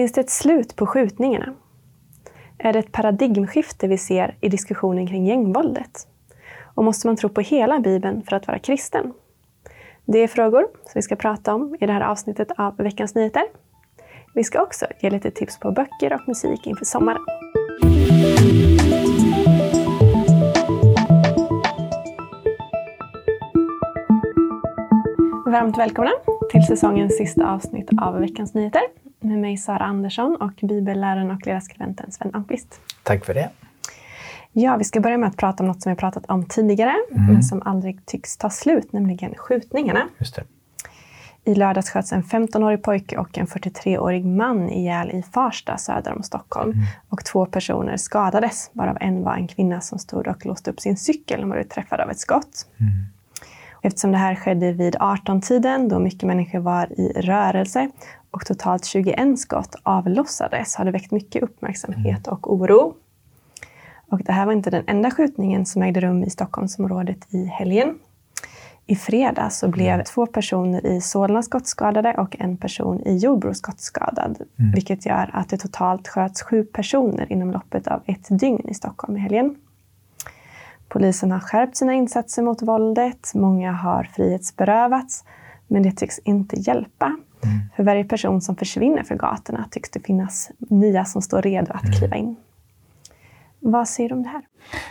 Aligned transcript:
Finns 0.00 0.12
det 0.12 0.20
ett 0.20 0.30
slut 0.30 0.76
på 0.76 0.86
skjutningarna? 0.86 1.54
Är 2.58 2.72
det 2.72 2.78
ett 2.78 2.92
paradigmskifte 2.92 3.88
vi 3.88 3.98
ser 3.98 4.36
i 4.40 4.48
diskussionen 4.48 5.06
kring 5.06 5.26
gängvåldet? 5.26 6.06
Och 6.74 6.84
måste 6.84 7.06
man 7.06 7.16
tro 7.16 7.28
på 7.28 7.40
hela 7.40 7.80
Bibeln 7.80 8.22
för 8.22 8.36
att 8.36 8.46
vara 8.46 8.58
kristen? 8.58 9.12
Det 10.04 10.18
är 10.18 10.28
frågor 10.28 10.62
som 10.62 10.92
vi 10.94 11.02
ska 11.02 11.16
prata 11.16 11.54
om 11.54 11.76
i 11.80 11.86
det 11.86 11.92
här 11.92 12.00
avsnittet 12.00 12.48
av 12.56 12.76
Veckans 12.76 13.14
Nyheter. 13.14 13.42
Vi 14.34 14.44
ska 14.44 14.62
också 14.62 14.86
ge 15.00 15.10
lite 15.10 15.30
tips 15.30 15.58
på 15.58 15.70
böcker 15.70 16.12
och 16.12 16.28
musik 16.28 16.66
inför 16.66 16.84
sommaren. 16.84 17.22
Varmt 25.46 25.78
välkomna 25.78 26.12
till 26.50 26.62
säsongens 26.62 27.16
sista 27.16 27.52
avsnitt 27.52 27.90
av 28.00 28.20
Veckans 28.20 28.54
Nyheter 28.54 28.82
med 29.20 29.38
mig 29.38 29.56
Sara 29.56 29.84
Andersson 29.84 30.36
och 30.36 30.52
bibelläraren 30.68 31.30
och 31.30 31.46
ledarskribenten 31.46 32.12
Sven 32.12 32.34
Almqvist. 32.34 32.80
Tack 33.02 33.24
för 33.24 33.34
det. 33.34 33.50
Ja, 34.52 34.76
vi 34.76 34.84
ska 34.84 35.00
börja 35.00 35.18
med 35.18 35.28
att 35.28 35.36
prata 35.36 35.62
om 35.62 35.66
något 35.66 35.82
som 35.82 35.92
vi 35.92 35.96
pratat 35.96 36.26
om 36.26 36.44
tidigare, 36.44 36.94
mm. 37.10 37.32
men 37.32 37.42
som 37.42 37.62
aldrig 37.62 38.06
tycks 38.06 38.36
ta 38.36 38.50
slut, 38.50 38.92
nämligen 38.92 39.34
skjutningarna. 39.34 40.08
Just 40.18 40.36
det. 40.36 40.42
I 41.44 41.54
lördags 41.54 41.90
sköts 41.90 42.12
en 42.12 42.22
15-årig 42.22 42.82
pojke 42.82 43.18
och 43.18 43.38
en 43.38 43.46
43-årig 43.46 44.26
man 44.26 44.70
ihjäl 44.70 45.10
i 45.10 45.22
Farsta 45.22 45.76
söder 45.76 46.12
om 46.12 46.22
Stockholm. 46.22 46.70
Mm. 46.70 46.84
Och 47.08 47.24
två 47.24 47.46
personer 47.46 47.96
skadades, 47.96 48.70
varav 48.72 48.96
en 49.00 49.22
var 49.22 49.34
en 49.34 49.48
kvinna 49.48 49.80
som 49.80 49.98
stod 49.98 50.26
och 50.26 50.46
låste 50.46 50.70
upp 50.70 50.80
sin 50.80 50.96
cykel 50.96 51.42
och 51.42 51.48
blev 51.48 51.64
träffad 51.64 52.00
av 52.00 52.10
ett 52.10 52.18
skott. 52.18 52.66
Mm. 52.80 52.92
Eftersom 53.82 54.12
det 54.12 54.18
här 54.18 54.34
skedde 54.34 54.72
vid 54.72 54.96
18-tiden, 54.96 55.88
då 55.88 55.98
mycket 55.98 56.22
människor 56.22 56.58
var 56.58 57.00
i 57.00 57.12
rörelse 57.20 57.90
och 58.30 58.46
totalt 58.46 58.84
21 58.84 59.38
skott 59.38 59.76
avlossades, 59.82 60.74
har 60.74 60.84
det 60.84 60.90
väckt 60.90 61.10
mycket 61.10 61.42
uppmärksamhet 61.42 62.26
och 62.26 62.52
oro. 62.52 62.94
Och 64.08 64.22
det 64.24 64.32
här 64.32 64.46
var 64.46 64.52
inte 64.52 64.70
den 64.70 64.84
enda 64.86 65.10
skjutningen 65.10 65.66
som 65.66 65.82
ägde 65.82 66.00
rum 66.00 66.24
i 66.24 66.30
Stockholmsområdet 66.30 67.34
i 67.34 67.44
helgen. 67.44 67.98
I 68.86 68.96
fredags 68.96 69.58
så 69.58 69.68
blev 69.68 69.94
mm. 69.94 70.04
två 70.04 70.26
personer 70.26 70.86
i 70.86 71.00
Solna 71.00 71.42
skottskadade 71.42 72.14
och 72.14 72.36
en 72.40 72.56
person 72.56 73.06
i 73.06 73.16
Jordbro 73.16 73.54
skottskadad. 73.54 74.42
Mm. 74.58 74.72
Vilket 74.72 75.06
gör 75.06 75.30
att 75.32 75.48
det 75.48 75.56
totalt 75.56 76.08
sköts 76.08 76.42
sju 76.42 76.64
personer 76.64 77.32
inom 77.32 77.50
loppet 77.50 77.86
av 77.86 78.02
ett 78.06 78.26
dygn 78.30 78.68
i 78.68 78.74
Stockholm 78.74 79.16
i 79.16 79.20
helgen. 79.20 79.56
Polisen 80.88 81.32
har 81.32 81.40
skärpt 81.40 81.76
sina 81.76 81.94
insatser 81.94 82.42
mot 82.42 82.62
våldet. 82.62 83.32
Många 83.34 83.72
har 83.72 84.04
frihetsberövats. 84.04 85.24
Men 85.66 85.82
det 85.82 85.92
tycks 85.92 86.18
inte 86.18 86.60
hjälpa. 86.60 87.16
Mm. 87.44 87.58
För 87.76 87.82
varje 87.82 88.04
person 88.04 88.40
som 88.40 88.56
försvinner 88.56 89.02
för 89.02 89.14
gatorna 89.14 89.68
tycks 89.70 89.90
det 89.90 90.00
finnas 90.00 90.50
nya 90.58 91.04
som 91.04 91.22
står 91.22 91.42
redo 91.42 91.72
att 91.72 91.84
mm. 91.84 91.92
kliva 91.92 92.16
in. 92.16 92.36
Vad 93.60 93.88
säger 93.88 94.08
du 94.08 94.14
om 94.14 94.22
det 94.22 94.28
här? 94.28 94.42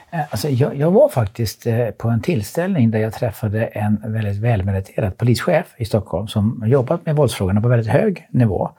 Eh, 0.10 0.28
alltså, 0.32 0.50
jag, 0.50 0.76
jag, 0.76 0.92
var 0.92 1.10
faktiskt 1.10 1.68
eh, 1.68 1.90
på 1.90 2.10
en 2.10 2.22
tillställning 2.22 2.92
där 2.92 3.00
jag 3.00 3.14
träffade 3.14 3.66
en 3.66 4.14
väldigt 4.14 4.38
välmeriterad 4.38 5.18
polischef 5.18 5.76
i 5.78 5.86
Stockholm 5.86 6.28
som 6.28 6.64
jobbat 6.66 7.06
med 7.06 7.16
våldsfrågorna 7.16 7.62
på 7.62 7.68
väldigt 7.68 7.92
hög 7.92 8.28
nivå. 8.32 8.70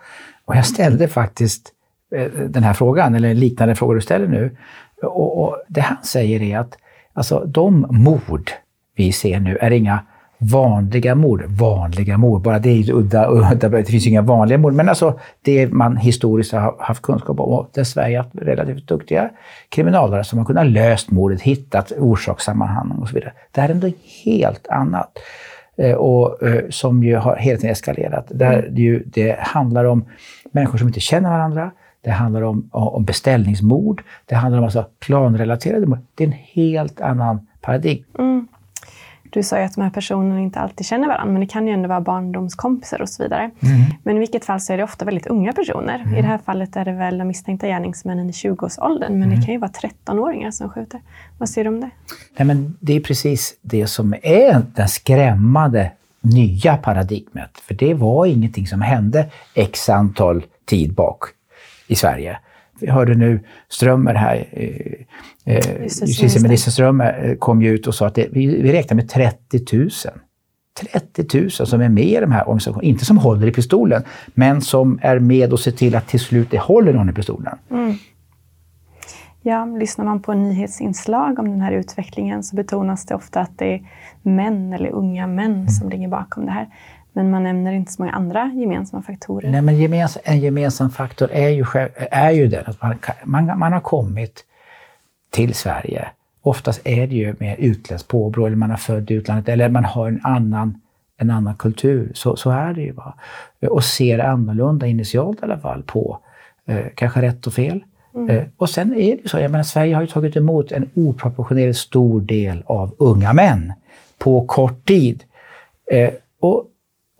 Och 0.44 0.56
jag 0.56 0.66
ställde 0.66 1.08
faktiskt 1.08 1.72
eh, 2.14 2.26
den 2.48 2.62
här 2.62 2.74
frågan, 2.74 3.14
eller 3.14 3.34
liknande 3.34 3.74
frågor 3.74 3.94
du 3.94 4.00
ställer 4.00 4.26
nu. 4.26 4.56
Och, 5.02 5.42
och 5.42 5.56
det 5.68 5.80
han 5.80 6.02
säger 6.02 6.42
är 6.42 6.58
att 6.58 6.78
alltså, 7.12 7.44
de 7.46 7.86
mord 7.90 8.50
vi 8.96 9.12
ser 9.12 9.40
nu 9.40 9.56
är 9.56 9.70
inga 9.70 10.00
vanliga 10.40 11.14
mord, 11.14 11.44
vanliga 11.44 12.18
mord, 12.18 12.42
bara 12.42 12.58
det 12.58 12.70
är 12.70 12.92
udda, 12.92 13.28
udda, 13.30 13.68
det 13.68 13.84
finns 13.84 14.06
inga 14.06 14.22
vanliga 14.22 14.58
mord, 14.58 14.72
men 14.72 14.88
alltså 14.88 15.18
det 15.42 15.72
man 15.72 15.96
historiskt 15.96 16.52
har 16.52 16.76
haft 16.78 17.02
kunskap 17.02 17.40
om. 17.40 17.52
Och 17.52 17.70
där 17.74 17.84
Sverige 17.84 18.16
har 18.16 18.24
haft 18.24 18.36
relativt 18.36 18.88
duktiga 18.88 19.30
kriminalare 19.68 20.24
som 20.24 20.38
har 20.38 20.46
kunnat 20.46 20.66
löst 20.66 21.10
mordet, 21.10 21.42
hittat 21.42 21.92
orsakssammanhang 21.92 22.90
och 22.90 23.08
så 23.08 23.14
vidare. 23.14 23.32
Det 23.52 23.60
här 23.60 23.68
är 23.68 23.72
ändå 23.72 23.90
helt 24.24 24.68
annat. 24.68 25.18
Eh, 25.76 25.94
och 25.94 26.42
eh, 26.42 26.62
som 26.70 27.02
ju 27.02 27.16
har 27.16 27.36
hela 27.36 27.58
tiden 27.58 27.72
eskalerat. 27.72 28.26
Där 28.28 28.58
mm. 28.58 28.74
det, 28.74 28.82
ju, 28.82 29.02
det 29.06 29.36
handlar 29.38 29.84
om 29.84 30.04
människor 30.52 30.78
som 30.78 30.88
inte 30.88 31.00
känner 31.00 31.30
varandra, 31.30 31.70
det 32.04 32.10
handlar 32.10 32.42
om, 32.42 32.68
om 32.72 33.04
beställningsmord, 33.04 34.02
det 34.26 34.34
handlar 34.34 34.58
om 34.58 34.64
alltså 34.64 34.86
planrelaterade 35.00 35.86
mord. 35.86 35.98
Det 36.14 36.24
är 36.24 36.28
en 36.28 36.34
helt 36.54 37.00
annan 37.00 37.46
paradigm. 37.60 38.04
Mm. 38.18 38.48
Du 39.30 39.42
sa 39.42 39.58
ju 39.58 39.64
att 39.64 39.74
de 39.74 39.80
här 39.80 39.90
personerna 39.90 40.40
inte 40.40 40.60
alltid 40.60 40.86
känner 40.86 41.08
varandra, 41.08 41.32
men 41.32 41.40
det 41.40 41.46
kan 41.46 41.66
ju 41.66 41.72
ändå 41.72 41.88
vara 41.88 42.00
barndomskompisar 42.00 43.02
och 43.02 43.08
så 43.08 43.22
vidare. 43.22 43.42
Mm. 43.42 43.80
Men 44.02 44.16
i 44.16 44.18
vilket 44.18 44.44
fall 44.44 44.60
så 44.60 44.72
är 44.72 44.76
det 44.76 44.84
ofta 44.84 45.04
väldigt 45.04 45.26
unga 45.26 45.52
personer. 45.52 45.98
Mm. 45.98 46.14
I 46.14 46.22
det 46.22 46.28
här 46.28 46.38
fallet 46.38 46.76
är 46.76 46.84
det 46.84 46.92
väl 46.92 47.18
de 47.18 47.28
misstänkta 47.28 47.66
gärningsmännen 47.66 48.30
i 48.30 48.32
20-årsåldern, 48.32 49.12
men 49.12 49.22
mm. 49.22 49.40
det 49.40 49.46
kan 49.46 49.54
ju 49.54 49.60
vara 49.60 49.70
13-åringar 49.70 50.50
som 50.50 50.70
skjuter. 50.70 51.00
Vad 51.38 51.48
säger 51.48 51.64
du 51.64 51.74
om 51.74 51.80
det? 51.80 51.90
Nej, 52.36 52.46
men 52.46 52.76
det 52.80 52.96
är 52.96 53.00
precis 53.00 53.54
det 53.62 53.86
som 53.86 54.14
är 54.22 54.62
den 54.74 54.88
skrämmande 54.88 55.90
nya 56.20 56.76
paradigmet. 56.76 57.50
För 57.62 57.74
det 57.74 57.94
var 57.94 58.26
ingenting 58.26 58.66
som 58.66 58.80
hände 58.80 59.26
x 59.54 59.88
antal 59.88 60.42
tid 60.64 60.94
bak 60.94 61.24
i 61.86 61.94
Sverige. 61.94 62.38
Vi 62.80 62.90
hörde 62.90 63.14
nu 63.14 63.40
Strömmer 63.68 64.14
här, 64.14 64.48
eh, 64.52 65.54
eh 65.54 65.82
justitieminister 65.82 66.70
Strömmer 66.70 67.28
eh, 67.28 67.34
kom 67.34 67.62
ju 67.62 67.70
ut 67.70 67.86
och 67.86 67.94
sa 67.94 68.06
att 68.06 68.14
det, 68.14 68.28
vi, 68.32 68.62
vi 68.62 68.72
räknar 68.72 68.94
med 68.94 69.08
30 69.08 69.76
000. 69.76 69.90
30 70.92 71.40
000 71.40 71.50
som 71.50 71.80
är 71.80 71.88
med 71.88 72.04
i 72.04 72.20
de 72.20 72.32
här 72.32 72.42
organisationerna, 72.42 72.88
inte 72.88 73.04
som 73.04 73.18
håller 73.18 73.46
i 73.46 73.52
pistolen, 73.52 74.02
men 74.34 74.60
som 74.60 74.98
är 75.02 75.18
med 75.18 75.52
och 75.52 75.60
ser 75.60 75.72
till 75.72 75.94
att 75.94 76.08
till 76.08 76.20
slut 76.20 76.50
det 76.50 76.58
håller 76.58 76.92
någon 76.92 77.10
i 77.10 77.12
pistolen. 77.12 77.58
Mm. 77.70 77.94
Ja, 79.42 79.64
lyssnar 79.64 80.04
man 80.04 80.22
på 80.22 80.34
nyhetsinslag 80.34 81.38
om 81.38 81.50
den 81.50 81.60
här 81.60 81.72
utvecklingen 81.72 82.42
så 82.42 82.56
betonas 82.56 83.06
det 83.06 83.14
ofta 83.14 83.40
att 83.40 83.58
det 83.58 83.74
är 83.74 83.82
män 84.22 84.72
eller 84.72 84.90
unga 84.90 85.26
män 85.26 85.54
mm. 85.54 85.68
som 85.68 85.88
ligger 85.88 86.08
bakom 86.08 86.46
det 86.46 86.52
här. 86.52 86.68
Men 87.12 87.30
man 87.30 87.42
nämner 87.42 87.72
inte 87.72 87.92
så 87.92 88.02
många 88.02 88.12
andra 88.12 88.52
gemensamma 88.54 89.02
faktorer. 89.02 89.50
Nej, 89.50 89.62
men 89.62 89.76
gemens, 89.76 90.18
en 90.24 90.40
gemensam 90.40 90.90
faktor 90.90 91.30
är 91.32 91.48
ju, 91.48 91.64
är 92.10 92.30
ju 92.30 92.48
den 92.48 92.64
att 92.66 92.82
man, 92.82 92.98
man, 93.24 93.58
man 93.58 93.72
har 93.72 93.80
kommit 93.80 94.44
till 95.30 95.54
Sverige. 95.54 96.08
Oftast 96.42 96.80
är 96.84 97.06
det 97.06 97.14
ju 97.14 97.34
med 97.38 97.58
utländskt 97.58 98.08
påbrå, 98.08 98.46
eller 98.46 98.56
man 98.56 98.70
är 98.70 98.76
född 98.76 99.10
i 99.10 99.14
utlandet, 99.14 99.48
eller 99.48 99.68
man 99.68 99.84
har 99.84 100.08
en 100.08 100.20
annan, 100.24 100.80
en 101.16 101.30
annan 101.30 101.54
kultur. 101.54 102.12
Så, 102.14 102.36
så 102.36 102.50
är 102.50 102.74
det 102.74 102.82
ju. 102.82 102.92
Va? 102.92 103.14
Och 103.70 103.84
ser 103.84 104.18
annorlunda, 104.18 104.86
initialt 104.86 105.38
i 105.42 105.44
alla 105.44 105.58
fall, 105.58 105.82
på 105.82 106.18
eh, 106.66 106.86
kanske 106.94 107.22
rätt 107.22 107.46
och 107.46 107.52
fel. 107.52 107.80
Mm. 108.14 108.30
Eh, 108.30 108.44
och 108.56 108.70
sen 108.70 108.92
är 108.92 109.16
det 109.16 109.22
ju 109.22 109.28
så, 109.28 109.38
jag 109.38 109.50
menar 109.50 109.64
Sverige 109.64 109.94
har 109.94 110.02
ju 110.02 110.08
tagit 110.08 110.36
emot 110.36 110.72
en 110.72 110.90
oproportionerligt 110.94 111.78
stor 111.78 112.20
del 112.20 112.62
av 112.66 112.94
unga 112.98 113.32
män 113.32 113.72
på 114.18 114.46
kort 114.46 114.86
tid. 114.88 115.24
Eh, 115.90 116.10
och 116.40 116.66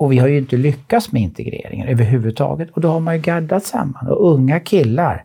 och 0.01 0.13
vi 0.13 0.19
har 0.19 0.29
ju 0.29 0.39
inte 0.39 0.57
lyckats 0.57 1.13
med 1.13 1.23
integreringen 1.23 1.89
överhuvudtaget. 1.89 2.71
Och 2.71 2.81
då 2.81 2.89
har 2.89 3.01
man 3.01 3.15
ju 3.15 3.21
gaddat 3.21 3.65
samman. 3.65 4.07
Och 4.07 4.33
unga 4.33 4.61
killar, 4.61 5.25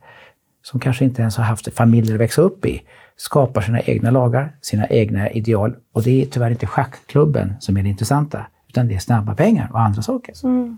som 0.64 0.80
kanske 0.80 1.06
inte 1.06 1.22
ens 1.22 1.38
har 1.38 1.44
haft 1.44 1.74
familjer 1.74 2.16
att 2.16 2.22
växa 2.22 2.42
upp 2.42 2.66
i, 2.66 2.82
skapar 3.16 3.62
sina 3.62 3.82
egna 3.82 4.12
lagar, 4.12 4.56
sina 4.62 4.88
egna 4.88 5.30
ideal. 5.30 5.76
Och 5.94 6.04
det 6.04 6.22
är 6.22 6.26
tyvärr 6.26 6.52
inte 6.52 6.68
schackklubben 6.68 7.54
som 7.60 7.78
är 7.78 7.84
det 7.84 7.90
intressanta, 7.90 8.46
utan 8.70 8.88
det 8.88 8.96
är 8.96 9.00
snabba 9.00 9.36
pengar 9.36 9.70
och 9.74 9.80
andra 9.80 10.02
saker. 10.02 10.36
Mm. 10.44 10.78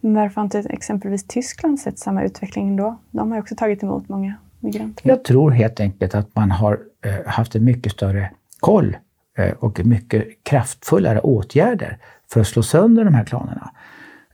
varför 0.00 0.36
har 0.36 0.44
inte 0.44 0.58
exempelvis 0.58 1.26
Tyskland 1.26 1.80
sett 1.80 1.98
samma 1.98 2.24
utveckling 2.24 2.76
då? 2.76 2.98
De 3.10 3.30
har 3.30 3.38
ju 3.38 3.42
också 3.42 3.56
tagit 3.56 3.82
emot 3.82 4.08
många 4.08 4.34
migranter. 4.60 5.08
Jag 5.08 5.24
tror 5.24 5.50
helt 5.50 5.80
enkelt 5.80 6.14
att 6.14 6.36
man 6.36 6.50
har 6.50 6.78
eh, 7.04 7.26
haft 7.26 7.54
en 7.54 7.64
mycket 7.64 7.92
större 7.92 8.30
koll 8.60 8.96
eh, 9.38 9.52
och 9.52 9.80
mycket 9.84 10.44
kraftfullare 10.44 11.20
åtgärder 11.20 11.98
för 12.32 12.40
att 12.40 12.46
slå 12.46 12.62
sönder 12.62 13.04
de 13.04 13.14
här 13.14 13.24
klanerna. 13.24 13.70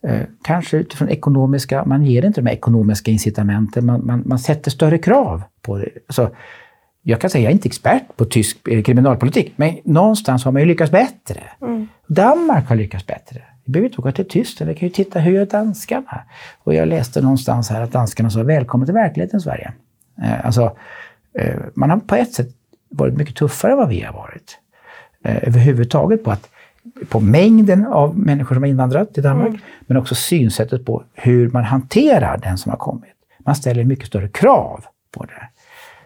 Eh, 0.03 0.23
kanske 0.45 0.77
utifrån 0.77 1.09
ekonomiska, 1.09 1.85
man 1.85 2.05
ger 2.05 2.25
inte 2.25 2.41
de 2.41 2.47
här 2.47 2.57
ekonomiska 2.57 3.11
incitamenten, 3.11 3.87
man, 3.87 4.07
man, 4.07 4.23
man 4.27 4.39
sätter 4.39 4.71
större 4.71 4.99
krav 4.99 5.43
på 5.63 5.79
det. 5.79 5.89
Alltså, 6.07 6.31
jag 7.03 7.21
kan 7.21 7.31
säga, 7.31 7.43
jag 7.43 7.51
är 7.51 7.55
inte 7.55 7.69
expert 7.69 8.17
på 8.17 8.25
tysk 8.25 8.69
eh, 8.69 8.83
kriminalpolitik, 8.83 9.53
men 9.57 9.79
någonstans 9.85 10.45
har 10.45 10.53
man 10.53 10.63
ju 10.63 10.69
lyckats 10.69 10.93
bättre. 10.93 11.41
Mm. 11.63 11.89
Danmark 12.09 12.69
har 12.69 12.77
lyckats 12.77 13.07
bättre. 13.07 13.43
Vi 13.65 13.73
behöver 13.73 13.89
inte 13.89 14.01
åka 14.01 14.13
till 14.13 14.29
Tyskland, 14.29 14.69
vi 14.69 14.75
kan 14.75 14.89
ju 14.89 14.95
titta 14.95 15.19
hur 15.19 15.33
gör 15.33 15.47
danskarna? 15.47 16.23
Och 16.59 16.75
jag 16.75 16.89
läste 16.89 17.21
någonstans 17.21 17.71
här 17.71 17.81
att 17.81 17.93
danskarna 17.93 18.31
sa 18.31 18.43
välkommen 18.43 18.87
till 18.87 18.95
verkligheten 18.95 19.41
Sverige. 19.41 19.73
Eh, 20.23 20.47
alltså, 20.47 20.77
eh, 21.39 21.57
man 21.75 21.91
har 21.91 21.97
på 21.97 22.15
ett 22.15 22.33
sätt 22.33 22.49
varit 22.91 23.15
mycket 23.15 23.37
tuffare 23.37 23.73
än 23.73 23.79
vad 23.79 23.89
vi 23.89 24.01
har 24.01 24.13
varit. 24.13 24.59
Eh, 25.25 25.49
överhuvudtaget 25.49 26.25
på 26.25 26.31
att 26.31 26.49
på 27.09 27.21
mängden 27.21 27.87
av 27.87 28.19
människor 28.19 28.55
som 28.55 28.63
har 28.63 28.71
invandrat 28.71 29.15
till 29.15 29.23
Danmark, 29.23 29.49
mm. 29.49 29.61
men 29.81 29.97
också 29.97 30.15
synsättet 30.15 30.87
på 30.87 31.03
hur 31.15 31.51
man 31.51 31.65
hanterar 31.65 32.39
den 32.39 32.59
som 32.59 32.71
har 32.71 32.77
kommit. 32.77 33.11
Man 33.39 33.55
ställer 33.55 33.85
mycket 33.85 34.07
större 34.07 34.29
krav 34.29 34.85
på 35.11 35.25
det. 35.25 35.49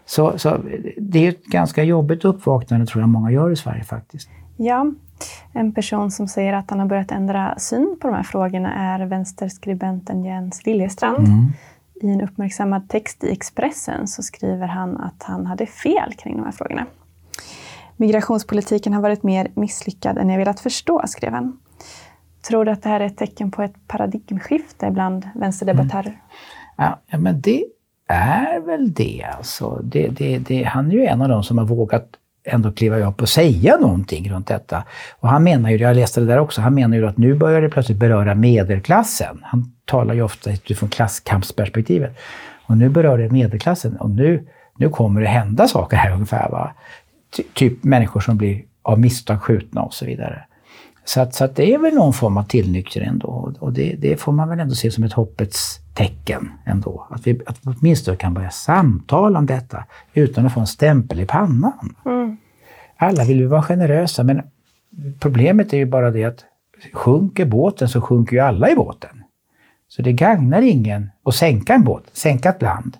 Så, 0.06 0.38
så 0.38 0.58
det 0.96 1.26
är 1.26 1.28
ett 1.28 1.44
ganska 1.44 1.82
jobbigt 1.82 2.24
uppvaknande 2.24 2.86
tror 2.86 3.02
jag 3.02 3.08
många 3.08 3.30
gör 3.30 3.50
i 3.50 3.56
Sverige 3.56 3.84
faktiskt. 3.84 4.28
Ja, 4.56 4.92
en 5.52 5.72
person 5.72 6.10
som 6.10 6.28
säger 6.28 6.52
att 6.52 6.70
han 6.70 6.78
har 6.78 6.86
börjat 6.86 7.10
ändra 7.10 7.58
syn 7.58 7.96
på 8.00 8.08
de 8.08 8.16
här 8.16 8.22
frågorna 8.22 8.74
är 8.74 9.06
vänsterskribenten 9.06 10.24
Jens 10.24 10.66
Liljestrand. 10.66 11.28
Mm. 11.28 11.52
I 12.02 12.10
en 12.10 12.20
uppmärksammad 12.20 12.88
text 12.88 13.24
i 13.24 13.32
Expressen 13.32 14.08
så 14.08 14.22
skriver 14.22 14.66
han 14.66 14.96
att 14.96 15.22
han 15.22 15.46
hade 15.46 15.66
fel 15.66 16.12
kring 16.18 16.36
de 16.36 16.44
här 16.44 16.52
frågorna. 16.52 16.86
Migrationspolitiken 17.96 18.92
har 18.92 19.02
varit 19.02 19.22
mer 19.22 19.48
misslyckad 19.54 20.18
än 20.18 20.28
jag 20.28 20.38
velat 20.38 20.60
förstå, 20.60 21.02
skrev 21.06 21.32
han. 21.32 21.58
Tror 22.48 22.64
du 22.64 22.70
att 22.70 22.82
det 22.82 22.88
här 22.88 23.00
är 23.00 23.06
ett 23.06 23.16
tecken 23.16 23.50
på 23.50 23.62
ett 23.62 23.74
paradigmskifte 23.88 24.90
bland 24.90 25.28
vänsterdebattörer? 25.34 26.06
Mm. 26.06 26.18
Ja, 27.10 27.18
men 27.18 27.40
det 27.40 27.64
är 28.08 28.60
väl 28.60 28.92
det 28.92 29.26
alltså. 29.36 29.80
Det, 29.82 30.08
det, 30.08 30.38
det, 30.38 30.62
han 30.62 30.90
är 30.90 30.94
ju 30.94 31.04
en 31.04 31.22
av 31.22 31.28
dem 31.28 31.42
som 31.42 31.58
har 31.58 31.64
vågat 31.64 32.08
ändå 32.44 32.72
kliva 32.72 32.96
upp 32.96 33.22
och 33.22 33.28
säga 33.28 33.76
någonting 33.76 34.30
runt 34.30 34.46
detta. 34.46 34.84
Och 35.20 35.28
han 35.28 35.42
menar 35.44 35.70
ju, 35.70 35.76
jag 35.76 35.96
läste 35.96 36.20
det 36.20 36.26
där 36.26 36.38
också, 36.38 36.60
han 36.60 36.74
menar 36.74 36.96
ju 36.96 37.06
att 37.06 37.18
nu 37.18 37.34
börjar 37.34 37.62
det 37.62 37.68
plötsligt 37.68 37.98
beröra 37.98 38.34
medelklassen. 38.34 39.40
Han 39.42 39.72
talar 39.84 40.14
ju 40.14 40.22
ofta 40.22 40.50
utifrån 40.50 40.88
klasskampsperspektivet. 40.88 42.18
Och 42.66 42.78
nu 42.78 42.88
berör 42.88 43.18
det 43.18 43.30
medelklassen 43.30 43.96
och 43.96 44.10
nu, 44.10 44.46
nu 44.76 44.88
kommer 44.88 45.20
det 45.20 45.26
hända 45.26 45.68
saker 45.68 45.96
här 45.96 46.12
ungefär. 46.12 46.50
Va? 46.50 46.74
Ty, 47.36 47.42
typ 47.54 47.84
människor 47.84 48.20
som 48.20 48.36
blir 48.36 48.64
av 48.82 49.00
misstag 49.00 49.42
skjutna 49.42 49.82
och 49.82 49.94
så 49.94 50.06
vidare. 50.06 50.44
Så, 51.04 51.20
att, 51.20 51.34
så 51.34 51.44
att 51.44 51.56
det 51.56 51.74
är 51.74 51.78
väl 51.78 51.94
någon 51.94 52.12
form 52.12 52.36
av 52.36 52.42
tillnyktring 52.42 53.06
ändå. 53.06 53.54
Och 53.58 53.72
det, 53.72 53.96
det, 53.98 54.20
får 54.20 54.32
man 54.32 54.48
väl 54.48 54.60
ändå 54.60 54.74
se 54.74 54.90
som 54.90 55.04
ett 55.04 55.12
hoppets 55.12 55.80
tecken 55.94 56.50
ändå. 56.66 57.06
Att 57.10 57.26
vi, 57.26 57.40
att 57.46 57.58
vi 57.62 57.74
åtminstone 57.80 58.16
kan 58.16 58.34
börja 58.34 58.50
samtala 58.50 59.38
om 59.38 59.46
detta 59.46 59.84
utan 60.14 60.46
att 60.46 60.54
få 60.54 60.60
en 60.60 60.66
stämpel 60.66 61.20
i 61.20 61.26
pannan. 61.26 61.94
Mm. 62.04 62.36
Alla 62.96 63.24
vill 63.24 63.38
ju 63.38 63.46
vara 63.46 63.62
generösa 63.62 64.22
men 64.22 64.42
problemet 65.20 65.72
är 65.72 65.76
ju 65.76 65.86
bara 65.86 66.10
det 66.10 66.24
att 66.24 66.44
sjunker 66.92 67.44
båten 67.44 67.88
så 67.88 68.00
sjunker 68.00 68.36
ju 68.36 68.40
alla 68.40 68.70
i 68.70 68.74
båten. 68.74 69.24
Så 69.88 70.02
det 70.02 70.12
gagnar 70.12 70.62
ingen 70.62 71.10
att 71.24 71.34
sänka 71.34 71.74
en 71.74 71.84
båt, 71.84 72.04
sänka 72.12 72.48
ett 72.48 72.62
land. 72.62 72.96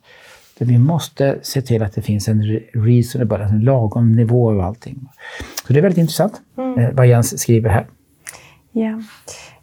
Vi 0.59 0.79
måste 0.79 1.39
se 1.43 1.63
till 1.63 1.83
att 1.83 1.95
det 1.95 2.03
finns 2.03 2.29
en 2.29 2.43
reasonable, 2.73 3.45
en 3.45 3.61
lagom 3.61 4.13
nivå 4.13 4.51
av 4.51 4.61
allting. 4.61 5.09
Så 5.67 5.73
det 5.73 5.79
är 5.79 5.83
väldigt 5.83 5.99
intressant 5.99 6.41
mm. 6.59 6.79
Eh, 6.79 6.91
vad 6.93 7.07
Jens 7.07 7.41
skriver 7.41 7.71
här. 7.71 7.87
Ja. 8.73 9.03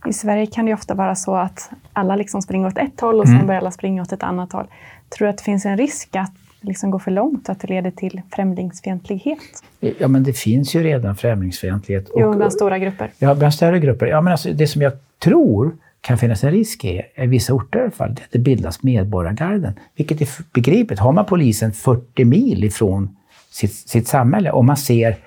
I 0.10 0.14
Sverige 0.14 0.46
kan 0.46 0.66
det 0.66 0.74
ofta 0.74 0.94
vara 0.94 1.16
så 1.16 1.36
att 1.36 1.70
alla 1.94 2.16
liksom 2.16 2.42
springer 2.42 2.68
åt 2.68 2.78
ett 2.78 3.02
håll 3.02 3.20
och 3.20 3.26
sen 3.26 3.36
mm. 3.36 3.48
börjar 3.48 3.62
alla 3.62 3.72
springa 3.72 4.02
åt 4.02 4.12
ett 4.12 4.24
annat 4.24 4.54
håll. 4.54 4.66
Tror 5.10 5.26
du 5.26 5.30
att 5.30 5.38
det 5.38 5.44
finns 5.44 5.66
en 5.66 5.78
risk 5.78 6.16
att 6.16 6.34
liksom 6.62 6.92
går 6.92 7.00
för 7.00 7.12
långt, 7.12 7.50
att 7.50 7.60
det 7.60 7.68
leder 7.68 7.92
till 7.92 8.22
främlingsfientlighet? 8.32 9.40
Ja, 9.80 10.08
men 10.08 10.24
det 10.24 10.34
finns 10.34 10.76
ju 10.76 10.84
redan 10.84 11.16
främlingsfientlighet. 11.16 12.10
Jo, 12.16 12.34
bland 12.34 12.54
stora 12.54 12.80
grupper. 12.80 13.12
Ja, 13.20 13.36
bland 13.36 13.54
större 13.54 13.80
grupper. 13.80 14.06
Ja, 14.06 14.22
men 14.22 14.32
alltså, 14.32 14.54
det 14.54 14.68
som 14.68 14.82
jag 14.82 14.94
tror 15.20 15.76
kan 16.02 16.18
finnas 16.18 16.44
en 16.44 16.52
risk 16.52 16.86
i, 16.86 17.02
i 17.16 17.28
vissa 17.28 17.54
orter 17.54 17.80
i 17.80 17.82
alla 17.82 17.92
fall, 17.92 18.16
det 18.16 18.22
att 18.22 18.32
det 18.32 18.40
bildas 18.40 18.84
medborgargarden. 18.84 19.74
Vilket 19.96 20.22
är 20.22 20.30
begripligt. 20.54 21.00
Har 21.00 21.12
man 21.12 21.26
polisen 21.26 21.72
40 21.72 22.26
mil 22.26 22.64
ifrån 22.64 23.18
sitt, 23.52 23.74
sitt 23.74 24.08
samhälle 24.08 24.52
och 24.52 24.66
man 24.66 24.78
ser 24.78 25.18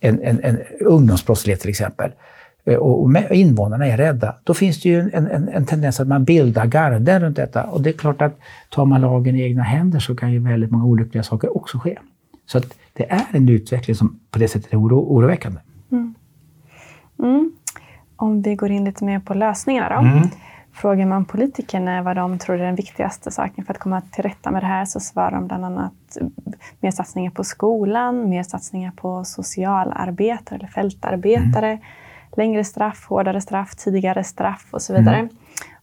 en, 0.00 0.22
en, 0.22 0.40
en 0.44 0.58
ungdomsbrottslighet 0.80 1.60
till 1.60 1.70
exempel, 1.70 2.10
eh, 2.64 2.76
och 2.76 3.10
invånarna 3.30 3.86
är 3.86 3.96
rädda, 3.96 4.36
då 4.44 4.54
finns 4.54 4.82
det 4.82 4.88
ju 4.88 5.00
en, 5.00 5.26
en, 5.26 5.48
en 5.48 5.66
tendens 5.66 6.00
att 6.00 6.08
man 6.08 6.24
bildar 6.24 6.66
garden 6.66 7.20
runt 7.20 7.36
detta. 7.36 7.62
Och 7.62 7.82
det 7.82 7.90
är 7.90 7.92
klart 7.92 8.22
att 8.22 8.38
tar 8.70 8.84
man 8.84 9.00
lagen 9.00 9.36
i 9.36 9.42
egna 9.42 9.62
händer 9.62 10.00
så 10.00 10.16
kan 10.16 10.32
ju 10.32 10.38
väldigt 10.38 10.70
många 10.70 10.84
olyckliga 10.84 11.22
saker 11.22 11.56
också 11.56 11.78
ske. 11.78 11.98
Så 12.46 12.58
att 12.58 12.66
det 12.92 13.10
är 13.10 13.26
en 13.32 13.48
utveckling 13.48 13.96
som 13.96 14.20
på 14.30 14.38
det 14.38 14.48
sättet 14.48 14.72
är 14.72 14.80
oro, 14.80 14.98
oroväckande. 14.98 15.60
Mm. 15.92 16.14
Mm. 17.18 17.52
Om 18.24 18.42
vi 18.42 18.54
går 18.54 18.70
in 18.70 18.84
lite 18.84 19.04
mer 19.04 19.18
på 19.18 19.34
lösningarna 19.34 19.88
då. 19.88 20.08
Mm. 20.08 20.28
Frågar 20.72 21.06
man 21.06 21.24
politikerna 21.24 22.02
vad 22.02 22.16
de 22.16 22.38
tror 22.38 22.60
är 22.60 22.64
den 22.64 22.74
viktigaste 22.74 23.30
saken 23.30 23.64
för 23.64 23.74
att 23.74 23.80
komma 23.80 24.00
till 24.00 24.22
rätta 24.22 24.50
med 24.50 24.62
det 24.62 24.66
här 24.66 24.84
så 24.84 25.00
svarar 25.00 25.30
de 25.30 25.46
bland 25.46 25.64
annat 25.64 26.18
mer 26.80 26.90
satsningar 26.90 27.30
på 27.30 27.44
skolan, 27.44 28.28
mer 28.28 28.42
satsningar 28.42 28.92
på 28.96 29.24
socialarbetare 29.24 30.56
eller 30.58 30.68
fältarbetare 30.68 31.70
mm 31.70 31.82
längre 32.36 32.64
straff, 32.64 33.06
hårdare 33.08 33.40
straff, 33.40 33.74
tidigare 33.74 34.24
straff 34.24 34.66
och 34.70 34.82
så 34.82 34.94
vidare. 34.94 35.16
Mm. 35.16 35.28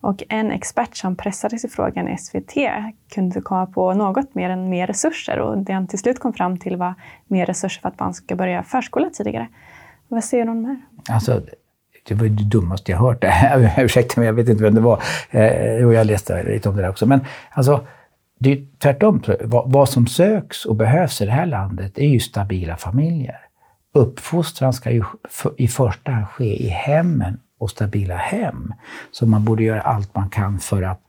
Och 0.01 0.23
en 0.29 0.51
expert 0.51 0.97
som 0.97 1.15
pressades 1.15 1.65
i 1.65 1.67
frågan 1.67 2.07
i 2.07 2.17
SVT 2.17 2.53
kunde 3.13 3.41
komma 3.41 3.65
på 3.65 3.93
något 3.93 4.35
mer 4.35 4.49
än 4.49 4.69
mer 4.69 4.88
resurser 4.88 5.39
och 5.39 5.57
det 5.57 5.73
han 5.73 5.88
till 5.88 5.99
slut 5.99 6.19
kom 6.19 6.33
fram 6.33 6.57
till 6.57 6.77
var 6.77 6.93
mer 7.27 7.45
resurser 7.45 7.81
för 7.81 7.89
att 7.89 7.97
barn 7.97 8.13
ska 8.13 8.35
börja 8.35 8.63
förskola 8.63 9.09
tidigare. 9.09 9.47
Vad 10.07 10.23
säger 10.23 10.45
du 10.45 10.51
om 10.51 10.63
det 10.63 10.69
här? 10.69 10.79
Alltså, 11.15 11.41
det 12.07 12.13
var 12.13 12.27
det 12.27 12.44
dummaste 12.44 12.92
jag 12.92 13.00
hört. 13.00 13.24
Ursäkta 13.77 14.21
mig, 14.21 14.27
jag 14.27 14.33
vet 14.33 14.50
inte 14.50 14.63
vem 14.63 14.75
det 14.75 14.81
var. 14.81 15.01
Eh, 15.30 15.86
och 15.86 15.94
jag 15.94 16.07
läste 16.07 16.44
lite 16.44 16.69
om 16.69 16.75
det 16.75 16.81
där 16.81 16.89
också. 16.89 17.06
Men 17.06 17.19
alltså, 17.51 17.88
det 18.39 18.51
är 18.51 18.65
tvärtom. 18.80 19.24
Vad, 19.42 19.71
vad 19.71 19.89
som 19.89 20.07
söks 20.07 20.65
och 20.65 20.75
behövs 20.75 21.21
i 21.21 21.25
det 21.25 21.31
här 21.31 21.45
landet 21.45 21.98
är 21.98 22.07
ju 22.07 22.19
stabila 22.19 22.77
familjer 22.77 23.39
uppfostran 23.94 24.74
ska 24.74 24.92
ju 24.92 25.03
i 25.57 25.68
första 25.68 26.12
hand 26.12 26.27
ske 26.27 26.63
i 26.63 26.68
hemmen 26.68 27.39
och 27.59 27.69
stabila 27.69 28.15
hem. 28.15 28.74
Så 29.12 29.25
man 29.25 29.45
borde 29.45 29.63
göra 29.63 29.81
allt 29.81 30.15
man 30.15 30.30
kan 30.30 30.59
för 30.59 30.81
att 30.81 31.01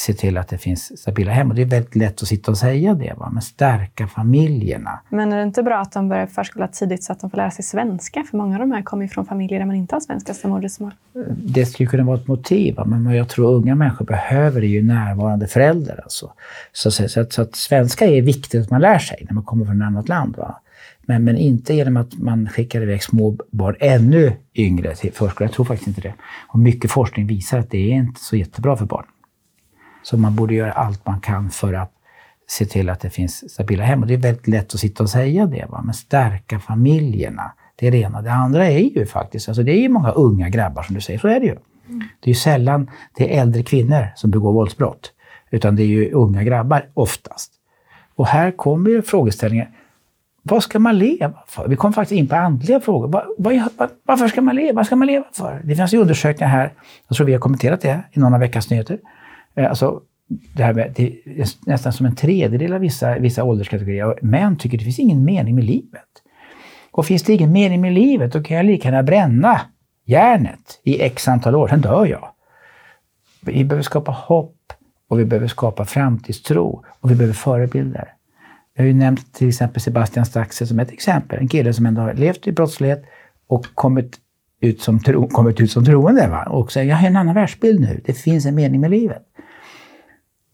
se 0.00 0.14
till 0.14 0.38
att 0.38 0.48
det 0.48 0.58
finns 0.58 1.00
stabila 1.00 1.32
hem. 1.32 1.48
Och 1.48 1.54
det 1.54 1.62
är 1.62 1.66
väldigt 1.66 1.96
lätt 1.96 2.22
att 2.22 2.28
sitta 2.28 2.50
och 2.50 2.58
säga 2.58 2.94
det, 2.94 3.14
va? 3.16 3.30
men 3.32 3.42
stärka 3.42 4.06
familjerna. 4.06 5.00
Men 5.08 5.32
är 5.32 5.36
det 5.36 5.42
inte 5.42 5.62
bra 5.62 5.78
att 5.78 5.92
de 5.92 6.08
börjar 6.08 6.26
förskola 6.26 6.68
tidigt 6.68 7.04
så 7.04 7.12
att 7.12 7.20
de 7.20 7.30
får 7.30 7.36
lära 7.36 7.50
sig 7.50 7.64
svenska? 7.64 8.24
För 8.30 8.36
många 8.36 8.54
av 8.54 8.60
de 8.60 8.72
här 8.72 8.82
kommer 8.82 9.02
ju 9.02 9.08
från 9.08 9.26
familjer 9.26 9.58
där 9.58 9.66
man 9.66 9.76
inte 9.76 9.94
har 9.94 10.00
svenska 10.00 10.34
som 10.34 10.50
modersmål. 10.50 10.90
Det 11.36 11.66
skulle 11.66 11.88
kunna 11.88 12.04
vara 12.04 12.16
ett 12.16 12.26
motiv, 12.26 12.74
va? 12.76 12.84
men 12.84 13.14
jag 13.14 13.28
tror 13.28 13.54
unga 13.54 13.74
människor 13.74 14.04
behöver 14.04 14.62
ju 14.62 14.82
närvarande 14.82 15.46
föräldrar. 15.46 16.00
Alltså. 16.02 16.32
Så, 16.72 16.90
så, 16.90 17.08
så, 17.08 17.20
att, 17.20 17.32
så 17.32 17.42
att 17.42 17.56
svenska 17.56 18.06
är 18.06 18.22
viktigt 18.22 18.62
att 18.62 18.70
man 18.70 18.80
lär 18.80 18.98
sig 18.98 19.26
när 19.28 19.34
man 19.34 19.44
kommer 19.44 19.64
från 19.64 19.82
ett 19.82 19.86
annat 19.86 20.08
land. 20.08 20.36
Va? 20.36 20.60
Men, 21.02 21.24
men 21.24 21.36
inte 21.36 21.74
genom 21.74 21.96
att 21.96 22.18
man 22.18 22.48
skickar 22.48 22.82
iväg 22.82 23.02
små 23.02 23.36
barn 23.50 23.76
ännu 23.80 24.32
yngre 24.54 24.94
till 24.94 25.12
förskolan. 25.12 25.48
Jag 25.48 25.54
tror 25.54 25.64
faktiskt 25.64 25.88
inte 25.88 26.00
det. 26.00 26.14
Och 26.48 26.58
mycket 26.58 26.90
forskning 26.90 27.26
visar 27.26 27.58
att 27.58 27.70
det 27.70 27.92
är 27.92 27.94
inte 27.94 28.20
så 28.20 28.36
jättebra 28.36 28.76
för 28.76 28.86
barn. 28.86 29.04
Så 30.02 30.16
man 30.16 30.36
borde 30.36 30.54
göra 30.54 30.72
allt 30.72 31.06
man 31.06 31.20
kan 31.20 31.50
för 31.50 31.72
att 31.72 31.92
se 32.48 32.66
till 32.66 32.90
att 32.90 33.00
det 33.00 33.10
finns 33.10 33.52
stabila 33.52 33.84
hem. 33.84 34.00
Och 34.00 34.06
det 34.06 34.14
är 34.14 34.18
väldigt 34.18 34.48
lätt 34.48 34.74
att 34.74 34.80
sitta 34.80 35.02
och 35.02 35.10
säga 35.10 35.46
det, 35.46 35.66
va? 35.68 35.82
men 35.84 35.94
stärka 35.94 36.58
familjerna. 36.58 37.52
Det 37.76 37.86
är 37.86 37.90
det 37.90 37.98
ena. 37.98 38.22
Det 38.22 38.32
andra 38.32 38.66
är 38.66 38.98
ju 38.98 39.06
faktiskt, 39.06 39.48
alltså 39.48 39.62
det 39.62 39.72
är 39.72 39.80
ju 39.80 39.88
många 39.88 40.10
unga 40.10 40.48
grabbar 40.48 40.82
som 40.82 40.94
du 40.94 41.00
säger, 41.00 41.18
så 41.18 41.28
är 41.28 41.40
det 41.40 41.46
ju. 41.46 41.56
Mm. 41.88 42.04
Det 42.20 42.30
är 42.30 42.34
ju 42.34 42.34
sällan 42.34 42.90
det 43.16 43.36
är 43.36 43.42
äldre 43.42 43.62
kvinnor 43.62 44.06
som 44.16 44.30
begår 44.30 44.52
våldsbrott, 44.52 45.12
utan 45.50 45.76
det 45.76 45.82
är 45.82 45.86
ju 45.86 46.12
unga 46.12 46.42
grabbar 46.42 46.88
oftast. 46.94 47.52
Och 48.14 48.26
här 48.26 48.50
kommer 48.50 48.90
ju 48.90 49.02
frågeställningen, 49.02 49.66
vad 50.42 50.62
ska 50.62 50.78
man 50.78 50.98
leva 50.98 51.44
för? 51.46 51.68
Vi 51.68 51.76
kom 51.76 51.92
faktiskt 51.92 52.18
in 52.18 52.28
på 52.28 52.36
andliga 52.36 52.80
frågor. 52.80 53.08
Var, 53.08 53.26
var, 53.38 53.88
varför 54.04 54.28
ska 54.28 54.42
man 54.42 54.56
leva? 54.56 54.72
Vad 54.72 54.86
ska 54.86 54.96
man 54.96 55.06
leva 55.06 55.24
för? 55.32 55.60
Det 55.64 55.76
finns 55.76 55.94
ju 55.94 55.98
undersökningar 55.98 56.50
här, 56.50 56.72
jag 57.08 57.16
tror 57.16 57.26
vi 57.26 57.32
har 57.32 57.40
kommenterat 57.40 57.80
det 57.80 58.02
i 58.12 58.18
någon 58.20 58.34
av 58.34 58.40
veckans 58.40 58.70
nyheter. 58.70 58.98
Eh, 59.54 59.70
alltså, 59.70 60.00
det, 60.54 60.62
här 60.62 60.74
med, 60.74 60.92
det 60.96 61.06
är 61.24 61.46
nästan 61.66 61.92
som 61.92 62.06
en 62.06 62.16
tredjedel 62.16 62.72
av 62.72 62.80
vissa, 62.80 63.18
vissa 63.18 63.44
ålderskategorier 63.44 64.18
män 64.22 64.56
tycker 64.56 64.78
det 64.78 64.84
finns 64.84 64.98
ingen 64.98 65.24
mening 65.24 65.54
med 65.54 65.64
livet. 65.64 66.08
Och 66.90 67.06
finns 67.06 67.22
det 67.22 67.32
ingen 67.32 67.52
mening 67.52 67.80
med 67.80 67.92
livet, 67.92 68.32
då 68.32 68.42
kan 68.42 68.56
jag 68.56 68.66
lika 68.66 68.88
gärna 68.88 69.02
bränna 69.02 69.60
järnet 70.04 70.80
i 70.82 71.02
x 71.02 71.28
antal 71.28 71.54
år, 71.54 71.68
sen 71.68 71.80
dör 71.80 72.06
jag. 72.06 72.28
Vi 73.40 73.64
behöver 73.64 73.82
skapa 73.82 74.12
hopp 74.12 74.56
och 75.08 75.20
vi 75.20 75.24
behöver 75.24 75.48
skapa 75.48 75.84
framtidstro 75.84 76.84
och 77.00 77.10
vi 77.10 77.14
behöver 77.14 77.34
förebilder. 77.34 78.14
Jag 78.74 78.82
har 78.82 78.88
ju 78.88 78.94
nämnt 78.94 79.34
till 79.34 79.48
exempel 79.48 79.80
Sebastian 79.80 80.26
Staxel 80.26 80.66
som 80.66 80.80
ett 80.80 80.92
exempel. 80.92 81.38
En 81.38 81.48
kille 81.48 81.72
som 81.72 81.86
ändå 81.86 82.02
har 82.02 82.14
levt 82.14 82.46
i 82.46 82.52
brottslighet 82.52 83.04
och 83.46 83.66
kommit 83.74 84.18
ut 84.60 84.82
som, 84.82 85.00
tro, 85.00 85.28
kommit 85.28 85.60
ut 85.60 85.70
som 85.70 85.84
troende. 85.84 86.28
Va? 86.28 86.44
Och 86.44 86.72
säger, 86.72 86.90
jag 86.90 86.96
har 86.96 87.06
en 87.06 87.16
annan 87.16 87.34
världsbild 87.34 87.80
nu. 87.80 88.00
Det 88.04 88.12
finns 88.12 88.46
en 88.46 88.54
mening 88.54 88.80
med 88.80 88.90
livet. 88.90 89.22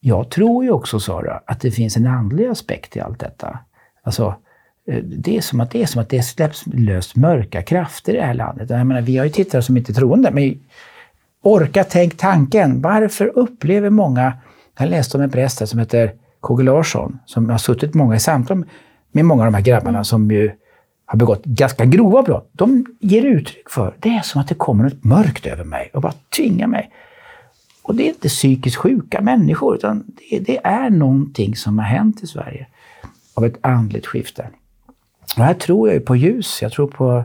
Jag 0.00 0.30
tror 0.30 0.64
ju 0.64 0.70
också, 0.70 1.00
Sara, 1.00 1.40
att 1.46 1.60
det 1.60 1.70
finns 1.70 1.96
en 1.96 2.06
andlig 2.06 2.46
aspekt 2.46 2.96
i 2.96 3.00
allt 3.00 3.18
detta. 3.18 3.58
Alltså, 4.02 4.34
eh, 4.88 5.02
det 5.04 5.36
är 5.36 5.40
som 5.40 5.60
att 5.60 5.70
det, 5.70 5.82
är 5.82 5.86
som 5.86 6.02
att 6.02 6.08
det 6.08 6.22
släpps 6.22 6.64
löst 6.66 7.16
mörka 7.16 7.62
krafter 7.62 8.12
i 8.12 8.16
det 8.16 8.22
här 8.22 8.34
landet. 8.34 8.70
Jag 8.70 8.86
menar, 8.86 9.00
vi 9.00 9.16
har 9.16 9.24
ju 9.24 9.30
tittare 9.30 9.62
som 9.62 9.76
inte 9.76 9.92
är 9.92 9.94
troende, 9.94 10.30
men 10.30 10.60
orka 11.42 11.84
tänk 11.84 12.16
tanken. 12.16 12.82
Varför 12.82 13.38
upplever 13.38 13.90
många... 13.90 14.32
Jag 14.78 14.88
läste 14.88 15.16
om 15.16 15.22
en 15.22 15.30
präst 15.30 15.68
som 15.68 15.78
heter 15.78 16.12
KG 16.40 16.62
Larsson, 16.62 17.18
som 17.26 17.50
har 17.50 17.58
suttit 17.58 17.94
många 17.94 18.16
i 18.16 18.20
samtal 18.20 18.64
med 19.12 19.24
många 19.24 19.42
av 19.42 19.46
de 19.46 19.54
här 19.54 19.62
grabbarna 19.62 20.04
som 20.04 20.30
ju 20.30 20.50
har 21.06 21.18
begått 21.18 21.44
ganska 21.44 21.84
grova 21.84 22.22
brott. 22.22 22.50
De 22.52 22.86
ger 23.00 23.24
uttryck 23.24 23.70
för, 23.70 23.94
det 24.00 24.08
är 24.08 24.20
som 24.20 24.40
att 24.40 24.48
det 24.48 24.54
kommer 24.54 24.84
något 24.84 25.04
mörkt 25.04 25.46
över 25.46 25.64
mig 25.64 25.90
och 25.94 26.02
bara 26.02 26.14
tvingar 26.36 26.66
mig. 26.66 26.90
Och 27.82 27.94
det 27.94 28.02
är 28.02 28.08
inte 28.08 28.28
psykiskt 28.28 28.76
sjuka 28.76 29.20
människor, 29.20 29.74
utan 29.74 30.04
det, 30.06 30.38
det 30.38 30.66
är 30.66 30.90
någonting 30.90 31.56
som 31.56 31.78
har 31.78 31.86
hänt 31.86 32.22
i 32.22 32.26
Sverige 32.26 32.66
av 33.34 33.44
ett 33.44 33.58
andligt 33.60 34.06
skifte. 34.06 34.48
Och 35.36 35.44
här 35.44 35.54
tror 35.54 35.88
jag 35.88 35.94
ju 35.94 36.00
på 36.00 36.16
ljus. 36.16 36.62
Jag 36.62 36.72
tror, 36.72 36.86
på, 36.86 37.24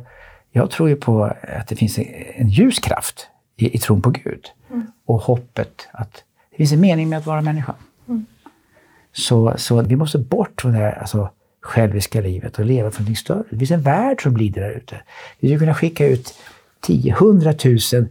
jag 0.52 0.72
tror 0.72 0.90
ju 0.90 0.96
på 0.96 1.24
att 1.58 1.68
det 1.68 1.76
finns 1.76 2.00
en 2.36 2.50
ljuskraft 2.50 3.28
i, 3.56 3.76
i 3.76 3.78
tron 3.78 4.02
på 4.02 4.10
Gud. 4.10 4.46
Mm. 4.72 4.88
Och 5.06 5.22
hoppet 5.22 5.88
att 5.92 6.24
det 6.52 6.58
finns 6.58 6.72
en 6.72 6.82
mening 6.82 7.10
med 7.10 7.20
att 7.20 7.26
vara 7.26 7.42
människa. 7.42 7.76
Mm. 8.08 8.26
Så, 9.12 9.54
så 9.58 9.82
vi 9.82 9.96
måste 9.96 10.18
bort 10.18 10.62
från 10.62 10.72
det 10.72 10.78
här 10.78 11.00
alltså, 11.00 11.30
själviska 11.62 12.22
livet 12.22 12.60
och 12.60 12.66
leva 12.66 12.92
för 12.92 13.00
någonting 13.00 13.16
större. 13.16 13.44
Det 13.50 13.58
finns 13.58 13.72
en 13.72 13.82
värld 13.82 14.24
som 14.24 14.38
lider 14.38 14.62
där 14.62 14.72
ute. 14.72 15.02
Vi 15.40 15.48
skulle 15.48 15.60
kunna 15.60 15.74
skicka 15.74 16.08
ut 16.08 16.34
10 16.82 17.14
100 17.14 17.54
000 17.66 18.08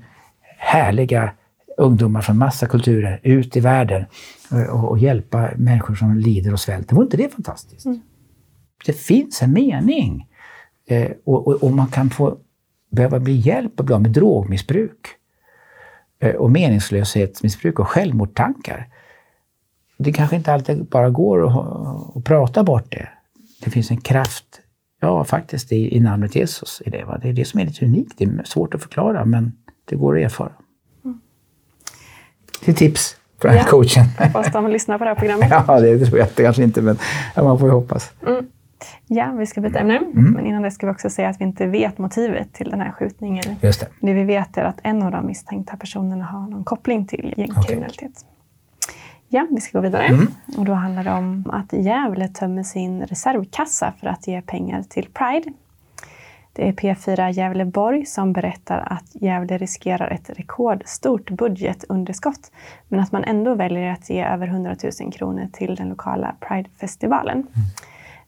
härliga 0.58 1.32
ungdomar 1.76 2.20
från 2.20 2.38
massa 2.38 2.66
kulturer 2.66 3.20
ut 3.22 3.56
i 3.56 3.60
världen 3.60 4.04
och, 4.70 4.90
och 4.90 4.98
hjälpa 4.98 5.50
människor 5.56 5.94
som 5.94 6.16
lider 6.16 6.52
och 6.52 6.60
svälter. 6.60 6.94
Vore 6.94 7.04
inte 7.04 7.16
det 7.16 7.28
fantastiskt? 7.28 7.86
Mm. 7.86 8.00
Det 8.86 8.92
finns 8.92 9.42
en 9.42 9.52
mening. 9.52 10.28
Eh, 10.86 11.10
och, 11.24 11.46
och, 11.46 11.62
och, 11.62 11.72
man 11.72 11.86
kan 11.86 12.10
få 12.10 12.38
behöva 12.90 13.20
bli 13.20 13.32
hjälp 13.32 13.80
av 13.80 14.02
med 14.02 14.10
drogmissbruk 14.10 15.08
eh, 16.20 16.34
och 16.34 16.50
meningslöshetsmissbruk 16.50 17.78
och 17.78 17.88
självmordstankar. 17.88 18.88
Det 19.98 20.12
kanske 20.12 20.36
inte 20.36 20.52
alltid 20.52 20.84
bara 20.84 21.10
går 21.10 21.46
att, 21.46 22.16
att 22.16 22.24
prata 22.24 22.64
bort 22.64 22.92
det. 22.92 23.08
Det 23.64 23.70
finns 23.70 23.90
en 23.90 24.00
kraft, 24.00 24.60
ja 25.00 25.24
faktiskt, 25.24 25.72
i, 25.72 25.96
i 25.96 26.00
namnet 26.00 26.34
Jesus. 26.34 26.82
I 26.86 26.90
det, 26.90 27.04
va? 27.04 27.18
det 27.22 27.28
är 27.28 27.32
det 27.32 27.44
som 27.44 27.60
är 27.60 27.64
lite 27.64 27.84
unikt. 27.84 28.12
Det 28.18 28.24
är 28.24 28.42
svårt 28.44 28.74
att 28.74 28.82
förklara, 28.82 29.24
men 29.24 29.52
det 29.84 29.96
går 29.96 30.18
att 30.18 30.24
erfara. 30.24 30.52
Mm. 31.04 31.20
Till 32.64 32.74
tips 32.74 33.16
från 33.40 33.54
ja. 33.54 33.64
coachen. 33.64 34.04
Hoppas 34.18 34.52
de 34.52 34.68
lyssnar 34.70 34.98
på 34.98 35.04
det 35.04 35.10
här 35.10 35.16
programmet. 35.16 35.48
ja, 35.68 35.80
det 35.80 36.06
tror 36.06 36.18
jag 36.18 36.34
kanske 36.34 36.62
inte, 36.62 36.82
men 36.82 36.98
man 37.36 37.58
får 37.58 37.68
ju 37.68 37.74
hoppas. 37.74 38.12
Mm. 38.26 38.46
Ja, 39.06 39.34
vi 39.38 39.46
ska 39.46 39.60
byta 39.60 39.78
ämne. 39.78 39.96
Mm. 39.96 40.32
Men 40.32 40.46
innan 40.46 40.62
det 40.62 40.70
ska 40.70 40.86
vi 40.86 40.92
också 40.92 41.10
säga 41.10 41.28
att 41.28 41.40
vi 41.40 41.44
inte 41.44 41.66
vet 41.66 41.98
motivet 41.98 42.52
till 42.52 42.70
den 42.70 42.80
här 42.80 42.92
skjutningen. 42.92 43.44
Just 43.62 43.80
det. 43.80 43.86
det 44.00 44.12
vi 44.12 44.24
vet 44.24 44.56
är 44.56 44.64
att 44.64 44.80
en 44.82 45.02
av 45.02 45.10
de 45.10 45.26
misstänkta 45.26 45.76
personerna 45.76 46.24
har 46.24 46.48
någon 46.48 46.64
koppling 46.64 47.06
till 47.06 47.34
gängkriminalitet. 47.36 48.10
Okay. 48.10 48.39
Ja, 49.32 49.46
vi 49.50 49.60
ska 49.60 49.78
gå 49.78 49.82
vidare. 49.82 50.06
Mm. 50.06 50.26
Och 50.56 50.64
då 50.64 50.72
handlar 50.72 51.04
det 51.04 51.12
om 51.12 51.50
att 51.52 51.72
Gävle 51.72 52.28
tömmer 52.28 52.62
sin 52.62 53.02
reservkassa 53.02 53.92
för 54.00 54.06
att 54.06 54.26
ge 54.26 54.42
pengar 54.42 54.82
till 54.82 55.08
Pride. 55.12 55.52
Det 56.52 56.68
är 56.68 56.72
P4 56.72 57.32
Gävleborg 57.32 58.06
som 58.06 58.32
berättar 58.32 58.78
att 58.86 59.04
Gävle 59.12 59.58
riskerar 59.58 60.10
ett 60.10 60.30
rekordstort 60.30 61.30
budgetunderskott, 61.30 62.52
men 62.88 63.00
att 63.00 63.12
man 63.12 63.24
ändå 63.24 63.54
väljer 63.54 63.92
att 63.92 64.10
ge 64.10 64.24
över 64.24 64.46
100 64.46 64.76
000 65.00 65.12
kronor 65.12 65.48
till 65.52 65.74
den 65.74 65.88
lokala 65.88 66.34
Pridefestivalen. 66.40 67.36
Mm. 67.36 67.48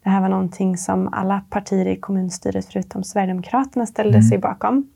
Det 0.02 0.10
här 0.10 0.20
var 0.20 0.28
någonting 0.28 0.76
som 0.76 1.08
alla 1.12 1.42
partier 1.50 1.86
i 1.86 1.96
kommunstyret 1.96 2.66
förutom 2.66 3.04
Sverigedemokraterna 3.04 3.86
ställde 3.86 4.18
mm. 4.18 4.28
sig 4.28 4.38
bakom. 4.38 4.88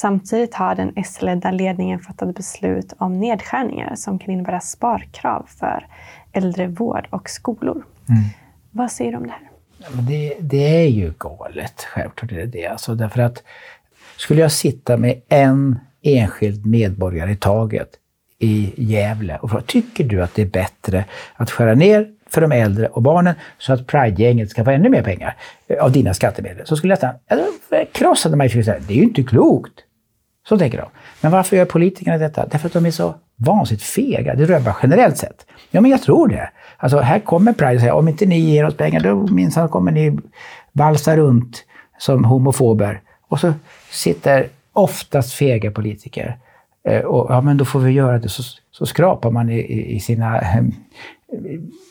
Samtidigt 0.00 0.54
har 0.54 0.74
den 0.74 0.92
S-ledda 0.96 1.50
ledningen 1.50 2.00
fattat 2.00 2.34
beslut 2.34 2.92
om 2.98 3.20
nedskärningar 3.20 3.94
som 3.94 4.18
kan 4.18 4.30
innebära 4.30 4.60
sparkrav 4.60 5.46
för 5.58 5.86
äldrevård 6.32 7.08
och 7.10 7.30
skolor. 7.30 7.84
Mm. 8.08 8.22
Vad 8.70 8.92
säger 8.92 9.10
du 9.10 9.16
om 9.16 9.26
det 9.26 9.32
här? 9.32 9.50
Det, 10.02 10.34
det, 10.40 10.82
är 10.84 10.88
ju 10.88 11.12
galet, 11.18 11.86
självklart 11.94 12.32
är 12.32 12.36
det 12.36 12.46
det. 12.46 12.66
Alltså 12.66 12.94
därför 12.94 13.20
att 13.20 13.42
skulle 14.16 14.40
jag 14.40 14.52
sitta 14.52 14.96
med 14.96 15.20
en 15.28 15.78
enskild 16.02 16.66
medborgare 16.66 17.32
i 17.32 17.36
taget 17.36 17.88
i 18.38 18.72
Gävle 18.76 19.38
och 19.38 19.50
fråga, 19.50 19.64
tycker 19.66 20.04
du 20.04 20.22
att 20.22 20.34
det 20.34 20.42
är 20.42 20.46
bättre 20.46 21.04
att 21.34 21.50
skära 21.50 21.74
ner 21.74 22.06
för 22.30 22.40
de 22.40 22.52
äldre 22.52 22.86
och 22.86 23.02
barnen 23.02 23.34
så 23.58 23.72
att 23.72 23.86
Pride-gänget 23.86 24.50
ska 24.50 24.64
få 24.64 24.70
ännu 24.70 24.88
mer 24.88 25.02
pengar 25.02 25.36
eh, 25.66 25.84
av 25.84 25.92
dina 25.92 26.14
skattemedel. 26.14 26.66
Så 26.66 26.76
skulle 26.76 26.90
jag 26.92 26.96
nästan, 26.96 27.14
alltså, 27.38 27.92
krossade 27.92 28.36
mig 28.36 28.48
det 28.48 28.68
är 28.88 28.96
ju 28.96 29.02
inte 29.02 29.22
klokt. 29.22 29.84
Så 30.48 30.58
tänker 30.58 30.78
de. 30.78 30.88
Men 31.20 31.32
varför 31.32 31.56
gör 31.56 31.64
politikerna 31.64 32.18
detta? 32.18 32.46
Därför 32.46 32.66
att 32.66 32.72
de 32.72 32.86
är 32.86 32.90
så 32.90 33.14
vansinnigt 33.36 33.84
fega. 33.84 34.34
Det 34.34 34.64
bara 34.64 34.76
generellt 34.82 35.18
sett. 35.18 35.46
Ja, 35.70 35.80
men 35.80 35.90
jag 35.90 36.02
tror 36.02 36.28
det. 36.28 36.50
Alltså, 36.76 36.98
här 36.98 37.18
kommer 37.18 37.52
Pride 37.52 37.74
och 37.74 37.80
säger 37.80 37.94
om 37.94 38.08
inte 38.08 38.26
ni 38.26 38.38
ger 38.38 38.66
oss 38.66 38.76
pengar, 38.76 39.00
då 39.00 39.16
minsann 39.16 39.68
kommer 39.68 39.92
ni 39.92 40.18
valsa 40.72 41.16
runt 41.16 41.64
som 41.98 42.24
homofober. 42.24 43.00
Och 43.28 43.40
så 43.40 43.52
sitter 43.90 44.48
oftast 44.72 45.32
fega 45.32 45.70
politiker 45.70 46.36
eh, 46.88 47.00
och 47.00 47.26
ja, 47.30 47.40
men 47.40 47.56
då 47.56 47.64
får 47.64 47.80
vi 47.80 47.92
göra 47.92 48.18
det. 48.18 48.28
Så, 48.28 48.42
så 48.70 48.86
skrapar 48.86 49.30
man 49.30 49.50
i, 49.50 49.94
i 49.96 50.00
sina 50.00 50.42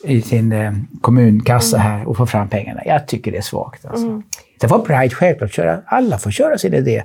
i 0.03 0.21
sin 0.21 0.51
eh, 0.51 0.73
kommunkassa 1.01 1.77
mm. 1.77 1.87
här 1.87 2.07
och 2.07 2.17
få 2.17 2.25
fram 2.25 2.49
pengarna. 2.49 2.81
Jag 2.85 3.07
tycker 3.07 3.31
det 3.31 3.37
är 3.37 3.41
svagt. 3.41 3.85
Alltså. 3.85 4.05
Mm. 4.05 4.23
Sen 4.61 4.69
får 4.69 4.79
Pride 4.79 5.15
självklart 5.15 5.51
köra, 5.51 5.81
alla 5.85 6.17
får 6.17 6.31
köra 6.31 6.57
sin 6.57 6.73
idé. 6.73 7.03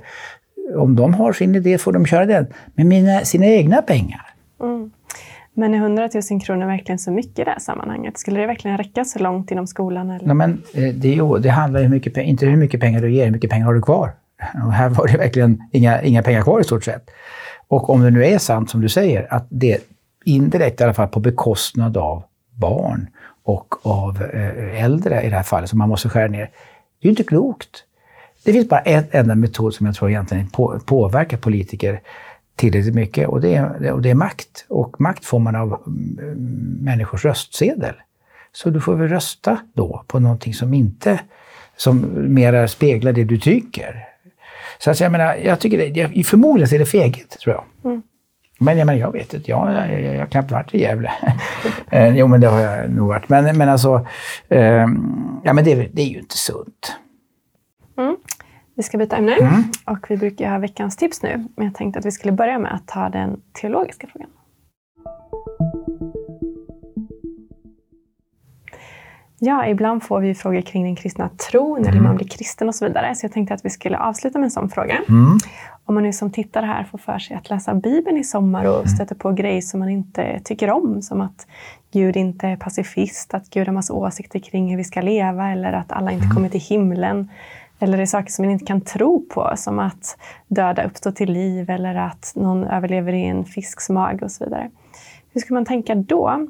Om 0.75 0.95
de 0.95 1.13
har 1.13 1.33
sin 1.33 1.55
idé 1.55 1.77
får 1.77 1.91
de 1.91 2.05
köra 2.05 2.25
den, 2.25 2.47
med 2.73 2.85
mina, 2.85 3.19
sina 3.19 3.45
egna 3.45 3.81
pengar. 3.81 4.33
Mm. 4.61 4.91
Men 5.53 5.73
är 5.73 5.77
100 5.77 6.09
000 6.31 6.41
kronor 6.41 6.65
verkligen 6.65 6.99
så 6.99 7.11
mycket 7.11 7.39
i 7.39 7.43
det 7.43 7.51
här 7.51 7.59
sammanhanget? 7.59 8.17
Skulle 8.17 8.39
det 8.39 8.47
verkligen 8.47 8.77
räcka 8.77 9.05
så 9.05 9.19
långt 9.19 9.51
inom 9.51 9.67
skolan? 9.67 10.09
Eller? 10.09 10.27
Nej, 10.27 10.35
men, 10.35 10.61
eh, 10.73 10.93
det, 10.93 11.13
jo, 11.13 11.37
det 11.37 11.49
handlar 11.49 11.81
hur 11.81 11.89
mycket, 11.89 12.17
inte 12.17 12.45
hur 12.45 12.57
mycket 12.57 12.81
pengar 12.81 13.01
du 13.01 13.13
ger, 13.13 13.25
hur 13.25 13.31
mycket 13.31 13.49
pengar 13.49 13.65
har 13.65 13.73
du 13.73 13.81
kvar? 13.81 14.11
Och 14.65 14.73
här 14.73 14.89
var 14.89 15.07
det 15.07 15.17
verkligen 15.17 15.63
inga, 15.71 16.01
inga 16.01 16.23
pengar 16.23 16.41
kvar 16.41 16.59
i 16.59 16.63
stort 16.63 16.83
sett. 16.83 17.09
Och 17.67 17.89
om 17.89 18.01
det 18.01 18.11
nu 18.11 18.25
är 18.25 18.37
sant 18.37 18.69
som 18.69 18.81
du 18.81 18.89
säger, 18.89 19.33
att 19.33 19.47
det 19.49 19.77
indirekt 20.25 20.81
i 20.81 20.83
alla 20.83 20.93
fall 20.93 21.07
på 21.07 21.19
bekostnad 21.19 21.97
av 21.97 22.23
barn 22.51 23.07
och 23.43 23.75
av 23.85 24.23
eh, 24.33 24.83
äldre 24.83 25.21
i 25.21 25.29
det 25.29 25.35
här 25.35 25.43
fallet, 25.43 25.69
som 25.69 25.79
man 25.79 25.89
måste 25.89 26.09
skära 26.09 26.27
ner. 26.27 26.39
Det 26.39 26.45
är 27.01 27.05
ju 27.05 27.09
inte 27.09 27.23
klokt. 27.23 27.83
Det 28.45 28.53
finns 28.53 28.69
bara 28.69 28.79
en 28.79 29.03
enda 29.11 29.35
metod 29.35 29.73
som 29.73 29.85
jag 29.85 29.95
tror 29.95 30.09
egentligen 30.09 30.49
på, 30.49 30.79
påverkar 30.85 31.37
politiker 31.37 32.01
tillräckligt 32.55 32.95
mycket 32.95 33.27
och 33.27 33.41
det, 33.41 33.55
är, 33.55 33.91
och 33.91 34.01
det 34.01 34.09
är 34.09 34.15
makt. 34.15 34.65
Och 34.69 35.01
makt 35.01 35.25
får 35.25 35.39
man 35.39 35.55
av 35.55 35.83
mm, 35.87 36.77
människors 36.81 37.25
röstsedel. 37.25 37.95
Så 38.51 38.69
du 38.69 38.81
får 38.81 38.95
väl 38.95 39.07
rösta 39.07 39.57
då 39.73 40.03
på 40.07 40.19
någonting 40.19 40.53
som 40.53 40.73
inte 40.73 41.19
som 41.77 42.05
mera 42.33 42.67
speglar 42.67 43.13
det 43.13 43.23
du 43.23 43.37
tycker. 43.37 44.05
Så 44.79 44.89
alltså 44.89 45.03
jag 45.03 45.11
menar, 45.11 45.35
jag 45.35 45.59
tycker 45.59 45.89
det, 45.89 46.23
förmodligen 46.23 46.75
är 46.75 46.79
det 46.79 46.85
feghet, 46.85 47.29
tror 47.29 47.55
jag. 47.55 47.91
Mm. 47.91 48.01
Men 48.59 48.77
jag, 48.77 48.85
menar, 48.85 48.99
jag 48.99 49.11
vet 49.11 49.33
inte, 49.33 49.51
jag, 49.51 49.73
jag, 49.73 50.01
jag, 50.01 50.13
jag 50.15 50.19
har 50.19 50.25
knappt 50.25 50.51
varit 50.51 50.73
i 50.73 50.81
Gävle. 50.81 51.11
Eh, 51.89 52.17
jo, 52.17 52.27
men 52.27 52.41
det 52.41 52.47
har 52.47 52.59
jag 52.59 52.89
nog 52.89 53.07
varit. 53.07 53.29
Men, 53.29 53.57
men 53.57 53.69
alltså, 53.69 54.07
eh, 54.49 54.87
ja 55.43 55.53
men 55.53 55.63
det, 55.63 55.75
det, 55.75 56.01
är 56.01 56.05
ju 56.05 56.19
inte 56.19 56.37
sunt. 56.37 56.95
Mm. 58.73 58.77
Vi 58.77 58.83
ska 58.83 58.97
byta 58.97 59.17
ämne 59.17 59.35
mm. 59.35 59.63
och 59.85 60.05
vi 60.09 60.17
brukar 60.17 60.49
ha 60.49 60.57
veckans 60.57 60.95
tips 60.95 61.23
nu. 61.23 61.47
Men 61.55 61.65
jag 61.65 61.75
tänkte 61.75 61.99
att 61.99 62.05
vi 62.05 62.11
skulle 62.11 62.31
börja 62.31 62.59
med 62.59 62.73
att 62.73 62.87
ta 62.87 63.09
den 63.09 63.41
teologiska 63.53 64.07
frågan. 64.07 64.29
Ja, 69.39 69.67
ibland 69.67 70.03
får 70.03 70.21
vi 70.21 70.35
frågor 70.35 70.61
kring 70.61 70.83
den 70.83 70.95
kristna 70.95 71.29
tron 71.29 71.77
mm. 71.77 71.89
eller 71.89 72.01
man 72.01 72.15
blir 72.15 72.27
kristen 72.27 72.67
och 72.67 72.75
så 72.75 72.87
vidare. 72.87 73.15
Så 73.15 73.25
jag 73.25 73.31
tänkte 73.31 73.53
att 73.53 73.65
vi 73.65 73.69
skulle 73.69 73.97
avsluta 73.97 74.39
med 74.39 74.45
en 74.45 74.51
sån 74.51 74.69
fråga. 74.69 75.01
Mm. 75.09 75.37
Om 75.85 75.95
man 75.95 76.03
nu 76.03 76.13
som 76.13 76.31
tittare 76.31 76.65
här 76.65 76.83
får 76.83 76.97
för 76.97 77.19
sig 77.19 77.37
att 77.37 77.49
läsa 77.49 77.73
Bibeln 77.73 78.17
i 78.17 78.23
sommar 78.23 78.65
och 78.65 78.75
mm. 78.75 78.87
stöter 78.87 79.15
på 79.15 79.31
grejer 79.31 79.61
som 79.61 79.79
man 79.79 79.89
inte 79.89 80.39
tycker 80.43 80.69
om, 80.71 81.01
som 81.01 81.21
att 81.21 81.47
Gud 81.91 82.15
inte 82.15 82.47
är 82.47 82.57
pacifist, 82.57 83.33
att 83.33 83.49
Gud 83.49 83.67
har 83.67 83.73
massa 83.73 83.93
åsikter 83.93 84.39
kring 84.39 84.69
hur 84.69 84.77
vi 84.77 84.83
ska 84.83 85.01
leva 85.01 85.51
eller 85.51 85.73
att 85.73 85.91
alla 85.91 86.11
inte 86.11 86.25
mm. 86.25 86.35
kommer 86.35 86.49
till 86.49 86.61
himlen. 86.61 87.29
Eller 87.83 87.97
det 87.97 88.03
är 88.03 88.05
saker 88.05 88.31
som 88.31 88.45
man 88.45 88.51
inte 88.51 88.65
kan 88.65 88.81
tro 88.81 89.25
på, 89.29 89.53
som 89.55 89.79
att 89.79 90.17
döda 90.47 90.83
uppstår 90.83 91.11
till 91.11 91.33
liv 91.33 91.69
eller 91.69 91.95
att 91.95 92.31
någon 92.35 92.63
överlever 92.63 93.13
i 93.13 93.25
en 93.25 93.45
fisks 93.45 93.89
mage 93.89 94.25
och 94.25 94.31
så 94.31 94.43
vidare. 94.43 94.69
Hur 95.33 95.41
ska 95.41 95.53
man 95.53 95.65
tänka 95.65 95.95
då? 95.95 96.47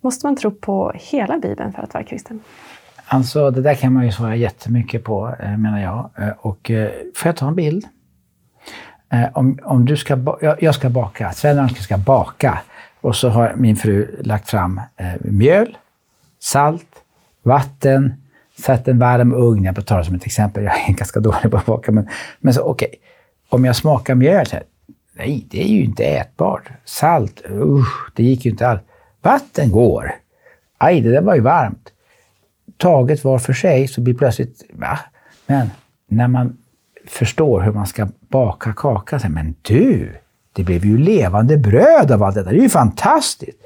Måste 0.00 0.26
man 0.26 0.36
tro 0.36 0.50
på 0.50 0.92
hela 0.94 1.38
Bibeln 1.38 1.72
för 1.72 1.82
att 1.82 1.94
vara 1.94 2.04
kristen? 2.04 2.40
Alltså, 3.06 3.50
det 3.50 3.62
där 3.62 3.74
kan 3.74 3.92
man 3.92 4.04
ju 4.04 4.12
svara 4.12 4.36
jättemycket 4.36 5.04
på, 5.04 5.34
eh, 5.40 5.56
menar 5.56 5.80
jag. 5.80 6.10
Eh, 6.18 6.32
och 6.38 6.70
eh, 6.70 6.90
får 7.14 7.28
jag 7.28 7.36
ta 7.36 7.48
en 7.48 7.54
bild? 7.54 7.86
Om, 9.32 9.58
om 9.64 9.84
du 9.84 9.96
ska, 9.96 10.18
jag 10.60 10.74
ska 10.74 10.88
baka, 10.88 11.32
Sven 11.32 11.68
ska 11.68 11.98
baka 11.98 12.58
och 13.00 13.16
så 13.16 13.28
har 13.28 13.54
min 13.56 13.76
fru 13.76 14.22
lagt 14.22 14.50
fram 14.50 14.80
mjöl, 15.20 15.76
salt, 16.38 17.02
vatten, 17.42 18.25
Sätt 18.58 18.88
en 18.88 18.98
varm 18.98 19.32
ugn. 19.32 19.64
Jag 19.64 19.86
tar 19.86 19.98
det 19.98 20.04
som 20.04 20.14
ett 20.14 20.26
exempel, 20.26 20.64
jag 20.64 20.88
är 20.88 20.92
ganska 20.96 21.20
dålig 21.20 21.50
på 21.50 21.56
att 21.56 21.66
baka. 21.66 21.92
Men, 21.92 22.08
men 22.40 22.54
så 22.54 22.62
okej, 22.62 22.88
okay. 22.88 23.00
om 23.48 23.64
jag 23.64 23.76
smakar 23.76 24.14
mjöl, 24.14 24.46
så 24.46 24.56
här, 24.56 24.64
nej, 25.12 25.46
det 25.50 25.62
är 25.62 25.68
ju 25.68 25.84
inte 25.84 26.04
ätbart. 26.04 26.70
Salt, 26.84 27.42
usch, 27.50 28.10
det 28.14 28.22
gick 28.22 28.44
ju 28.44 28.50
inte 28.50 28.68
alls. 28.68 28.80
Vatten 29.22 29.70
går. 29.70 30.14
Aj, 30.78 31.00
det 31.00 31.10
där 31.10 31.22
var 31.22 31.34
ju 31.34 31.40
varmt. 31.40 31.92
Taget 32.76 33.24
var 33.24 33.38
för 33.38 33.52
sig 33.52 33.88
så 33.88 34.00
blir 34.00 34.14
plötsligt, 34.14 34.62
va? 34.72 34.98
Men 35.46 35.70
när 36.08 36.28
man 36.28 36.56
förstår 37.06 37.60
hur 37.60 37.72
man 37.72 37.86
ska 37.86 38.08
baka 38.28 38.72
kaka, 38.72 39.18
så 39.18 39.28
men 39.28 39.54
du, 39.62 40.12
det 40.52 40.64
blev 40.64 40.84
ju 40.84 40.98
levande 40.98 41.56
bröd 41.56 42.10
av 42.10 42.22
allt 42.22 42.34
detta. 42.34 42.50
Det 42.50 42.56
är 42.56 42.62
ju 42.62 42.68
fantastiskt! 42.68 43.58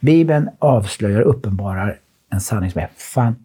Bibeln 0.00 0.50
avslöjar 0.58 1.20
och 1.20 1.30
uppenbarar 1.30 1.98
en 2.30 2.40
sanning 2.40 2.70
som 2.70 2.80
är 2.80 2.88
fantastisk. 2.96 3.43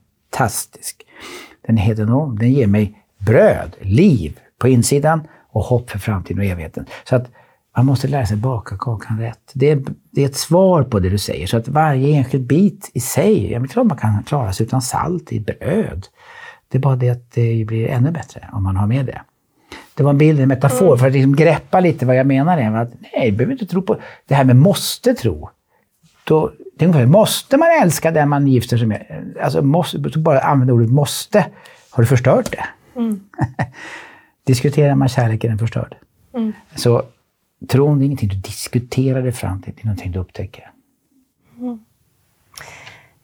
Den 1.67 1.77
är 1.77 1.81
helt 1.81 2.00
enorm. 2.00 2.38
Den 2.39 2.51
ger 2.51 2.67
mig 2.67 3.03
bröd, 3.17 3.75
liv 3.81 4.39
på 4.57 4.67
insidan 4.67 5.27
och 5.51 5.63
hopp 5.63 5.89
för 5.89 6.00
framtiden 6.00 6.39
och 6.39 6.45
evigheten. 6.45 6.86
Så 7.03 7.15
att 7.15 7.31
man 7.77 7.86
måste 7.86 8.07
lära 8.07 8.25
sig 8.25 8.38
baka 8.38 8.77
kakan 8.77 9.19
rätt. 9.19 9.51
Det 9.53 9.69
är, 9.69 9.83
det 10.12 10.21
är 10.21 10.25
ett 10.25 10.38
svar 10.38 10.83
på 10.83 11.00
det 11.00 11.09
du 11.09 11.17
säger. 11.17 11.48
Så 11.48 11.57
att 11.57 11.67
varje 11.67 12.17
enskild 12.17 12.48
bit 12.48 12.91
i 12.93 13.00
sig, 13.00 13.51
jag 13.51 13.69
tror 13.69 13.83
man 13.83 13.98
kan 13.98 14.24
klara 14.24 14.53
sig 14.53 14.65
utan 14.65 14.81
salt 14.81 15.31
i 15.31 15.39
bröd. 15.39 16.07
Det 16.67 16.77
är 16.77 16.81
bara 16.81 16.95
det 16.95 17.09
att 17.09 17.31
det 17.31 17.65
blir 17.67 17.88
ännu 17.88 18.12
bättre 18.12 18.50
om 18.53 18.63
man 18.63 18.75
har 18.75 18.88
med 18.88 19.05
det. 19.05 19.21
Det 19.95 20.03
var 20.03 20.09
en 20.09 20.17
bild, 20.17 20.39
en 20.39 20.48
metafor, 20.48 20.88
mm. 20.88 20.98
för 20.98 21.07
att 21.07 21.13
liksom 21.13 21.36
greppa 21.36 21.79
lite 21.79 22.05
vad 22.05 22.15
jag 22.15 22.27
menar. 22.27 22.57
Är 22.57 22.75
att, 22.75 22.93
nej, 23.13 23.31
du 23.31 23.38
behöver 23.38 23.53
inte 23.53 23.65
tro 23.65 23.81
på 23.81 24.00
det 24.27 24.36
här 24.36 24.43
med 24.43 24.55
måste 24.55 25.13
tro. 25.13 25.50
Då, 26.29 26.51
det 26.75 26.86
är 26.86 26.89
ungefär, 26.89 27.05
måste 27.05 27.57
man 27.57 27.67
älska 27.81 28.12
den 28.12 28.29
man 28.29 28.48
gifter 28.48 28.77
sig 28.77 28.88
med? 28.88 29.36
Alltså, 29.41 29.62
måste, 29.62 30.00
bara 30.00 30.39
använda 30.39 30.74
ordet 30.74 30.89
måste. 30.89 31.45
Har 31.89 32.03
du 32.03 32.07
förstört 32.07 32.51
det? 32.51 32.65
Mm. 33.00 33.19
Diskuterar 34.43 34.95
man 34.95 35.09
kärlek 35.09 35.43
är 35.43 35.50
den 35.50 35.57
förstörd. 35.57 35.95
Mm. 36.33 36.53
Så 36.75 37.03
tron 37.67 38.01
är 38.01 38.05
ingenting 38.05 38.29
du 38.29 38.36
diskuterar 38.36 39.21
dig 39.21 39.31
fram 39.31 39.62
till, 39.62 39.74
det 39.75 39.81
är 39.81 39.86
någonting 39.86 40.12
du 40.12 40.19
upptäcker. 40.19 40.71
Mm. 41.59 41.79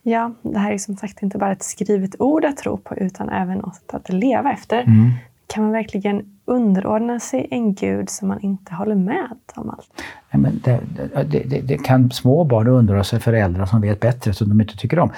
Ja, 0.02 0.34
det 0.42 0.60
här 0.60 0.72
är 0.72 0.78
som 0.78 0.98
sagt 0.98 1.22
inte 1.22 1.38
bara 1.38 1.52
ett 1.52 1.64
skrivet 1.64 2.22
ord 2.22 2.46
att 2.46 2.58
tro 2.58 2.78
på 2.78 2.96
utan 2.96 3.30
även 3.30 3.58
något 3.58 3.90
att 3.94 4.10
leva 4.10 4.52
efter. 4.52 4.82
Mm. 4.82 5.12
Kan 5.48 5.64
man 5.64 5.72
verkligen 5.72 6.26
underordna 6.46 7.20
sig 7.20 7.48
en 7.52 7.74
gud 7.74 8.10
som 8.10 8.28
man 8.28 8.42
inte 8.42 8.74
håller 8.74 8.96
med 8.96 9.38
om 9.56 9.70
allt? 9.70 10.04
Nej, 10.32 10.42
men 10.42 10.62
det, 10.64 10.80
det, 11.24 11.44
det, 11.44 11.62
det 11.62 11.78
kan 11.78 12.12
små 12.12 12.44
barn 12.44 12.68
underordna 12.68 13.04
sig 13.04 13.20
föräldrar 13.20 13.66
som 13.66 13.82
vet 13.82 14.00
bättre, 14.00 14.34
som 14.34 14.50
de 14.50 14.62
inte 14.62 14.78
tycker 14.78 15.00
om. 15.00 15.12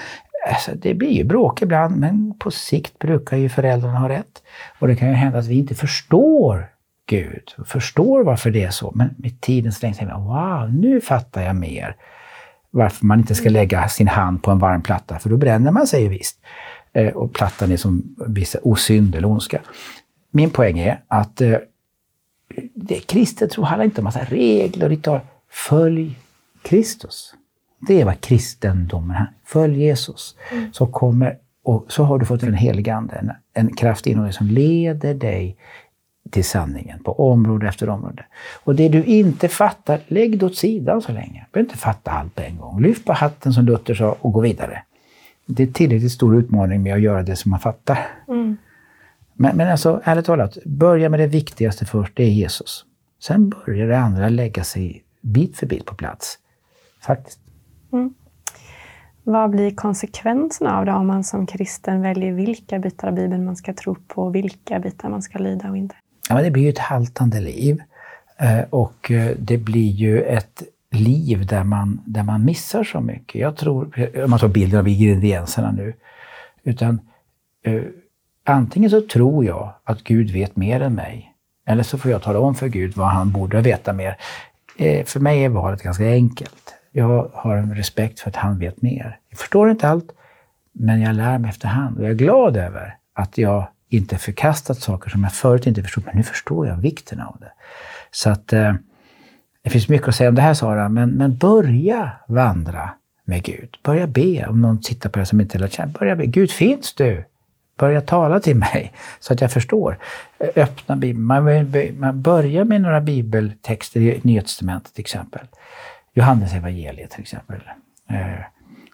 Alltså, 0.50 0.72
det 0.76 0.94
blir 0.94 1.12
ju 1.12 1.24
bråk 1.24 1.62
ibland, 1.62 1.98
men 1.98 2.34
på 2.40 2.52
sikt 2.52 3.00
brukar 3.00 3.38
ju 3.38 3.50
föräldrarna 3.50 4.00
ha 4.00 4.10
rätt. 4.10 4.44
Och 4.80 4.88
det 4.88 4.96
kan 4.96 5.08
ju 5.08 5.14
hända 5.14 5.40
att 5.40 5.48
vi 5.48 5.60
inte 5.60 5.76
förstår 5.76 6.70
Gud, 7.10 7.56
förstår 7.66 8.24
varför 8.24 8.52
det 8.52 8.64
är 8.64 8.70
så. 8.70 8.92
Men 8.96 9.10
med 9.18 9.42
tiden 9.42 9.72
så 9.72 9.80
tänker 9.80 10.08
jag, 10.08 10.20
wow, 10.20 10.74
nu 10.74 11.02
fattar 11.02 11.42
jag 11.42 11.56
mer 11.56 11.96
varför 12.72 13.06
man 13.06 13.20
inte 13.20 13.36
ska 13.36 13.50
lägga 13.50 13.88
sin 13.88 14.08
hand 14.08 14.44
på 14.44 14.52
en 14.52 14.60
varm 14.60 14.82
platta, 14.82 15.20
för 15.20 15.30
då 15.30 15.38
bränner 15.38 15.72
man 15.72 15.88
sig 15.88 16.04
ju 16.04 16.10
visst. 16.10 16.40
Eh, 16.94 17.08
och 17.08 17.34
plattan 17.34 17.72
är 17.72 17.78
som 17.78 18.16
vissa 18.28 18.60
osynd 18.64 19.16
eller 19.16 19.28
ondska. 19.28 19.62
Min 20.38 20.50
poäng 20.50 20.80
är 20.80 21.00
att 21.08 21.42
eh, 21.42 21.58
det 22.74 23.00
kristet 23.00 23.52
tro 23.52 23.64
handlar 23.64 23.86
inte 23.86 24.02
om 24.02 24.06
massa 24.06 24.24
regler 24.24 24.84
och 24.84 24.90
ritualer. 24.90 25.22
Följ 25.50 26.20
Kristus. 26.62 27.34
Det 27.88 28.02
är 28.02 28.06
vad 28.06 28.22
kristendomen 28.22 29.16
är. 29.16 29.32
Följ 29.46 29.84
Jesus. 29.84 30.36
Mm. 30.52 30.74
Så, 30.74 30.88
kommer, 30.88 31.38
och 31.64 31.86
så 31.88 32.04
har 32.04 32.20
du 32.20 32.26
fått 32.26 32.44
en 32.44 32.54
helig 32.54 32.90
ande, 32.90 33.16
en, 33.16 33.32
en 33.54 33.76
kraft 33.76 34.08
inom 34.08 34.24
dig 34.24 34.34
som 34.34 34.48
leder 34.48 35.14
dig 35.14 35.58
till 36.32 36.46
sanningen 36.46 37.04
på 37.04 37.32
område 37.32 37.68
efter 37.68 37.90
område. 37.90 38.26
Och 38.64 38.76
det 38.76 38.90
du 38.90 39.04
inte 39.04 39.48
fattar, 39.48 40.00
lägg 40.08 40.40
det 40.40 40.46
åt 40.46 40.56
sidan 40.56 41.02
så 41.02 41.12
länge. 41.12 41.46
Du 41.46 41.54
behöver 41.54 41.70
inte 41.70 41.78
fatta 41.78 42.12
allt 42.12 42.36
på 42.36 42.42
en 42.42 42.58
gång. 42.58 42.82
Lyft 42.82 43.06
på 43.06 43.14
hatten 43.14 43.54
som 43.54 43.66
Luther 43.66 43.94
sa 43.94 44.18
och 44.22 44.34
gå 44.34 44.40
vidare. 44.40 44.84
Det 45.46 45.64
är 45.64 45.68
tillräckligt 45.68 46.12
stor 46.12 46.38
utmaning 46.38 46.84
med 46.84 46.94
att 46.94 47.02
göra 47.02 47.24
det 47.24 47.36
som 47.36 47.52
man 47.52 47.60
fattar. 47.60 48.08
Mm. 48.28 48.58
Men, 49.38 49.58
men 49.58 49.72
alltså, 49.72 50.02
ärligt 50.04 50.26
talat, 50.26 50.58
börja 50.66 51.10
med 51.10 51.20
det 51.20 51.28
viktigaste 51.28 51.86
först, 51.86 52.16
det 52.16 52.24
är 52.24 52.30
Jesus. 52.30 52.86
Sen 53.24 53.50
börjar 53.50 53.88
det 53.88 54.00
andra 54.00 54.30
lägga 54.30 54.64
sig 54.64 55.04
bit 55.22 55.58
för 55.58 55.66
bit 55.66 55.86
på 55.86 55.96
plats. 55.96 56.40
Faktiskt. 57.02 57.40
Mm. 57.94 58.14
Vad 59.24 59.50
blir 59.50 59.72
konsekvenserna 59.72 60.78
av 60.78 60.86
det 60.86 60.92
om 60.92 61.08
man 61.08 61.24
som 61.24 61.46
kristen 61.46 62.02
väljer 62.02 62.32
vilka 62.32 62.80
bitar 62.80 63.08
av 63.08 63.14
Bibeln 63.14 63.46
man 63.46 63.56
ska 63.56 63.74
tro 63.74 63.96
på 64.08 64.24
och 64.24 64.36
vilka 64.36 64.80
bitar 64.80 65.10
man 65.10 65.22
ska 65.22 65.40
lyda 65.40 65.70
och 65.70 65.78
inte? 65.78 65.96
Ja, 66.30 66.36
men 66.36 66.44
det 66.44 66.52
blir 66.52 66.64
ju 66.64 66.70
ett 66.70 66.78
haltande 66.78 67.40
liv. 67.40 67.82
Eh, 68.38 68.62
och 68.70 69.12
eh, 69.12 69.36
det 69.40 69.58
blir 69.58 69.92
ju 69.92 70.22
ett 70.22 70.64
liv 70.92 71.46
där 71.46 71.64
man, 71.64 72.02
där 72.06 72.24
man 72.24 72.46
missar 72.46 72.84
så 72.84 73.02
mycket. 73.02 73.42
Jag 73.42 73.56
tror, 73.56 74.10
om 74.24 74.30
man 74.30 74.40
tar 74.40 74.48
bilden 74.48 74.80
av 74.80 74.88
ingredienserna 74.88 75.72
nu, 75.72 75.94
utan 76.64 77.00
eh, 77.64 77.82
antingen 78.50 78.90
så 78.90 79.02
tror 79.02 79.46
jag 79.46 79.74
att 79.84 80.04
Gud 80.04 80.32
vet 80.32 80.56
mer 80.56 80.82
än 80.82 80.94
mig, 80.94 81.34
eller 81.68 81.84
så 81.84 81.98
får 81.98 82.12
jag 82.12 82.22
tala 82.22 82.40
om 82.40 82.56
för 82.56 82.68
Gud 82.68 82.96
vad 82.96 83.08
han 83.08 83.32
borde 83.32 83.62
veta 83.62 83.94
mer. 83.94 84.18
Eh, 84.78 85.06
för 85.06 85.20
mig 85.20 85.46
är 85.46 85.50
valet 85.50 85.84
ganska 85.84 86.10
enkelt. 86.10 86.76
Jag 86.92 87.32
har 87.34 87.56
en 87.56 87.76
respekt 87.76 88.20
för 88.20 88.30
att 88.30 88.36
han 88.36 88.60
vet 88.60 88.82
mer. 88.82 89.20
Jag 89.30 89.40
förstår 89.40 89.72
inte 89.72 89.90
allt, 89.90 90.12
men 90.72 91.02
jag 91.02 91.16
lär 91.16 91.38
mig 91.38 91.50
efterhand 91.50 91.98
och 91.98 92.04
jag 92.04 92.12
är 92.12 92.16
glad 92.16 92.58
över 92.58 92.98
att 93.14 93.38
jag 93.38 93.68
inte 93.90 94.18
förkastat 94.18 94.78
saker 94.78 95.10
som 95.10 95.24
jag 95.24 95.34
förut 95.34 95.68
inte 95.68 95.84
förstod, 95.84 96.06
men 96.06 96.18
nu 96.18 96.24
förstår 96.24 96.68
jag 96.68 96.76
vikten 96.78 97.22
av 97.22 97.38
det. 97.40 97.52
Så 98.12 98.30
att 98.30 98.54
eh, 98.54 98.74
det 99.64 99.70
finns 99.70 99.90
mycket 99.90 100.08
att 100.08 100.16
säga 100.16 100.30
om 100.30 100.36
det 100.36 100.42
här 100.42 100.54
Sara, 100.54 100.90
men, 100.90 101.10
men 101.10 101.38
börja 101.38 102.12
vandra 102.28 102.90
med 103.26 103.44
Gud. 103.44 103.78
Börja 103.84 104.08
be, 104.08 104.48
om 104.48 104.62
någon 104.62 104.82
tittar 104.82 105.10
på 105.10 105.20
dig 105.20 105.26
som 105.26 105.42
inte 105.42 105.58
är 105.58 105.68
känna. 105.68 105.92
Börja 106.00 106.16
be, 106.16 106.26
Gud 106.26 106.52
finns 106.52 106.94
du? 106.94 107.26
Börja 107.78 108.02
tala 108.02 108.40
till 108.40 108.56
mig 108.56 108.94
så 109.20 109.34
att 109.34 109.42
jag 109.42 109.52
förstår. 109.52 109.98
Öppna 110.56 110.96
Bibeln. 110.96 111.26
Man, 111.26 111.44
man 112.00 112.22
börjar 112.22 112.64
med 112.64 112.82
några 112.82 113.02
bibeltexter 113.02 114.00
i 114.00 114.20
Nya 114.24 114.42
Testamentet 114.42 114.94
till 114.94 115.02
exempel. 115.02 115.48
Johannes 116.14 116.54
evangeliet 116.54 117.12
till 117.12 117.22
exempel. 117.22 117.62
Eh, 118.10 118.46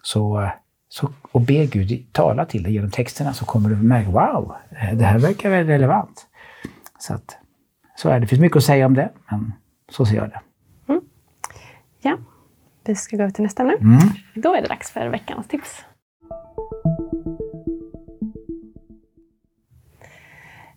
så 0.02 0.50
så, 0.94 1.12
och 1.32 1.40
be 1.40 1.66
Gud 1.66 2.12
tala 2.12 2.44
till 2.44 2.62
dig 2.62 2.72
genom 2.72 2.90
texterna 2.90 3.32
så 3.32 3.44
kommer 3.44 3.68
du 3.68 3.76
märka, 3.76 4.10
wow, 4.10 4.54
det 4.92 5.04
här 5.04 5.18
verkar 5.18 5.50
väl 5.50 5.66
relevant. 5.66 6.26
Så, 6.98 7.14
att, 7.14 7.36
så 7.96 8.08
är 8.08 8.14
det. 8.14 8.20
Det 8.20 8.26
finns 8.26 8.40
mycket 8.40 8.56
att 8.56 8.64
säga 8.64 8.86
om 8.86 8.94
det, 8.94 9.10
men 9.30 9.52
så 9.88 10.06
ser 10.06 10.16
jag 10.16 10.28
det. 10.28 10.40
Mm. 10.88 11.00
Ja, 12.02 12.18
vi 12.84 12.94
ska 12.94 13.16
gå 13.16 13.22
över 13.22 13.32
till 13.32 13.44
nästa 13.44 13.62
nu. 13.62 13.74
Mm. 13.74 13.98
Då 14.34 14.54
är 14.54 14.62
det 14.62 14.68
dags 14.68 14.90
för 14.90 15.08
veckans 15.08 15.48
tips. 15.48 15.84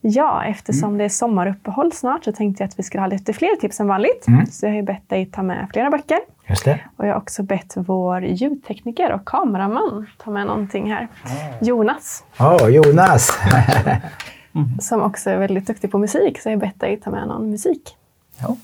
Ja, 0.10 0.44
eftersom 0.44 0.90
mm. 0.90 0.98
det 0.98 1.04
är 1.04 1.10
sommaruppehåll 1.10 1.92
snart 1.92 2.24
så 2.24 2.32
tänkte 2.32 2.64
jag 2.64 2.68
att 2.68 2.80
vi 2.80 2.84
skulle 2.84 3.02
ha 3.02 3.08
lite 3.08 3.34
fler 3.34 3.56
tips 3.56 3.80
än 3.80 3.88
vanligt. 3.88 4.28
Mm. 4.28 4.46
Så 4.46 4.66
jag 4.66 4.72
har 4.72 4.76
ju 4.76 4.84
bett 4.84 5.10
dig 5.10 5.26
ta 5.26 5.44
med 5.44 5.68
flera 5.74 5.90
böcker. 5.90 6.20
Just 6.48 6.66
det. 6.66 6.80
Och 6.98 7.08
jag 7.08 7.14
har 7.14 7.18
också 7.18 7.44
bett 7.44 7.74
vår 7.76 8.26
ljudtekniker 8.26 9.12
och 9.12 9.26
kameraman 9.26 10.08
ta 10.18 10.32
med 10.32 10.48
någonting 10.48 10.92
här. 10.92 11.08
Oh. 11.26 11.68
Jonas. 11.68 12.24
Ja, 12.38 12.56
oh, 12.56 12.70
Jonas! 12.70 13.40
Som 14.80 15.02
också 15.02 15.30
är 15.30 15.38
väldigt 15.38 15.68
duktig 15.68 15.92
på 15.92 15.98
musik, 15.98 16.42
så 16.42 16.50
jag 16.50 16.56
har 16.56 16.60
bett 16.60 16.80
dig 16.80 17.00
ta 17.00 17.10
med 17.10 17.28
någon 17.28 17.50
musik. 17.50 17.96
Ja. 18.42 18.58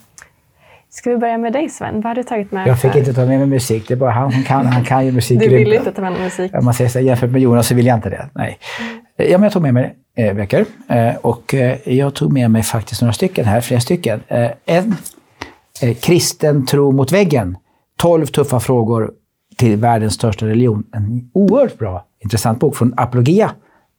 Ska 0.90 1.10
vi 1.10 1.18
börja 1.18 1.38
med 1.38 1.54
dig 1.54 1.70
Sven? 1.70 1.96
Vad 1.96 2.06
har 2.06 2.16
du 2.16 2.24
tagit 2.24 2.52
med? 2.52 2.68
Jag 2.68 2.82
fick 2.82 2.92
för... 2.92 3.00
inte 3.00 3.14
ta 3.14 3.26
med 3.26 3.40
mig 3.40 3.48
musik. 3.48 3.88
Det 3.88 3.94
är 3.94 3.96
bara 3.96 4.12
han 4.12 4.32
som 4.32 4.44
kan, 4.44 4.66
han 4.66 4.86
kan 4.86 5.06
ju 5.06 5.12
musik. 5.12 5.40
Du 5.40 5.50
vill 5.50 5.74
inte 5.74 5.92
ta 5.92 6.02
med 6.02 6.12
någon 6.12 6.22
musik? 6.22 6.52
Om 6.56 6.66
man 6.66 6.74
säger 6.74 6.90
så 6.90 7.00
jämfört 7.00 7.30
med 7.30 7.42
Jonas 7.42 7.68
så 7.68 7.76
vill 7.76 7.86
jag 7.86 7.98
inte 7.98 8.10
det. 8.10 8.30
Nej. 8.34 8.60
Mm. 8.80 9.03
Ja, 9.18 9.38
men 9.38 9.44
jag 9.44 9.54
tog 9.54 9.62
med 9.62 9.74
mig 9.74 9.96
eh, 10.18 10.36
böcker. 10.36 10.66
Eh, 10.88 11.16
och 11.16 11.54
eh, 11.54 11.90
jag 11.90 12.14
tog 12.14 12.34
med 12.34 12.52
mig 12.52 12.64
faktiskt 12.64 13.02
några 13.02 13.14
stycken 13.14 13.46
här, 13.46 13.62
flera 13.62 13.82
stycken. 13.82 14.20
Eh, 14.28 14.52
en, 14.66 14.96
eh, 15.82 15.96
Kristen 15.96 16.66
tro 16.66 16.92
mot 16.92 17.12
väggen 17.12 17.58
12 17.98 18.26
tuffa 18.26 18.60
frågor 18.60 19.12
till 19.58 19.78
världens 19.78 20.14
största 20.14 20.46
religion. 20.46 20.84
En 20.94 21.30
oerhört 21.34 21.78
bra, 21.78 22.06
intressant 22.20 22.60
bok 22.60 22.76
från 22.76 22.94
Apologia. 22.98 23.52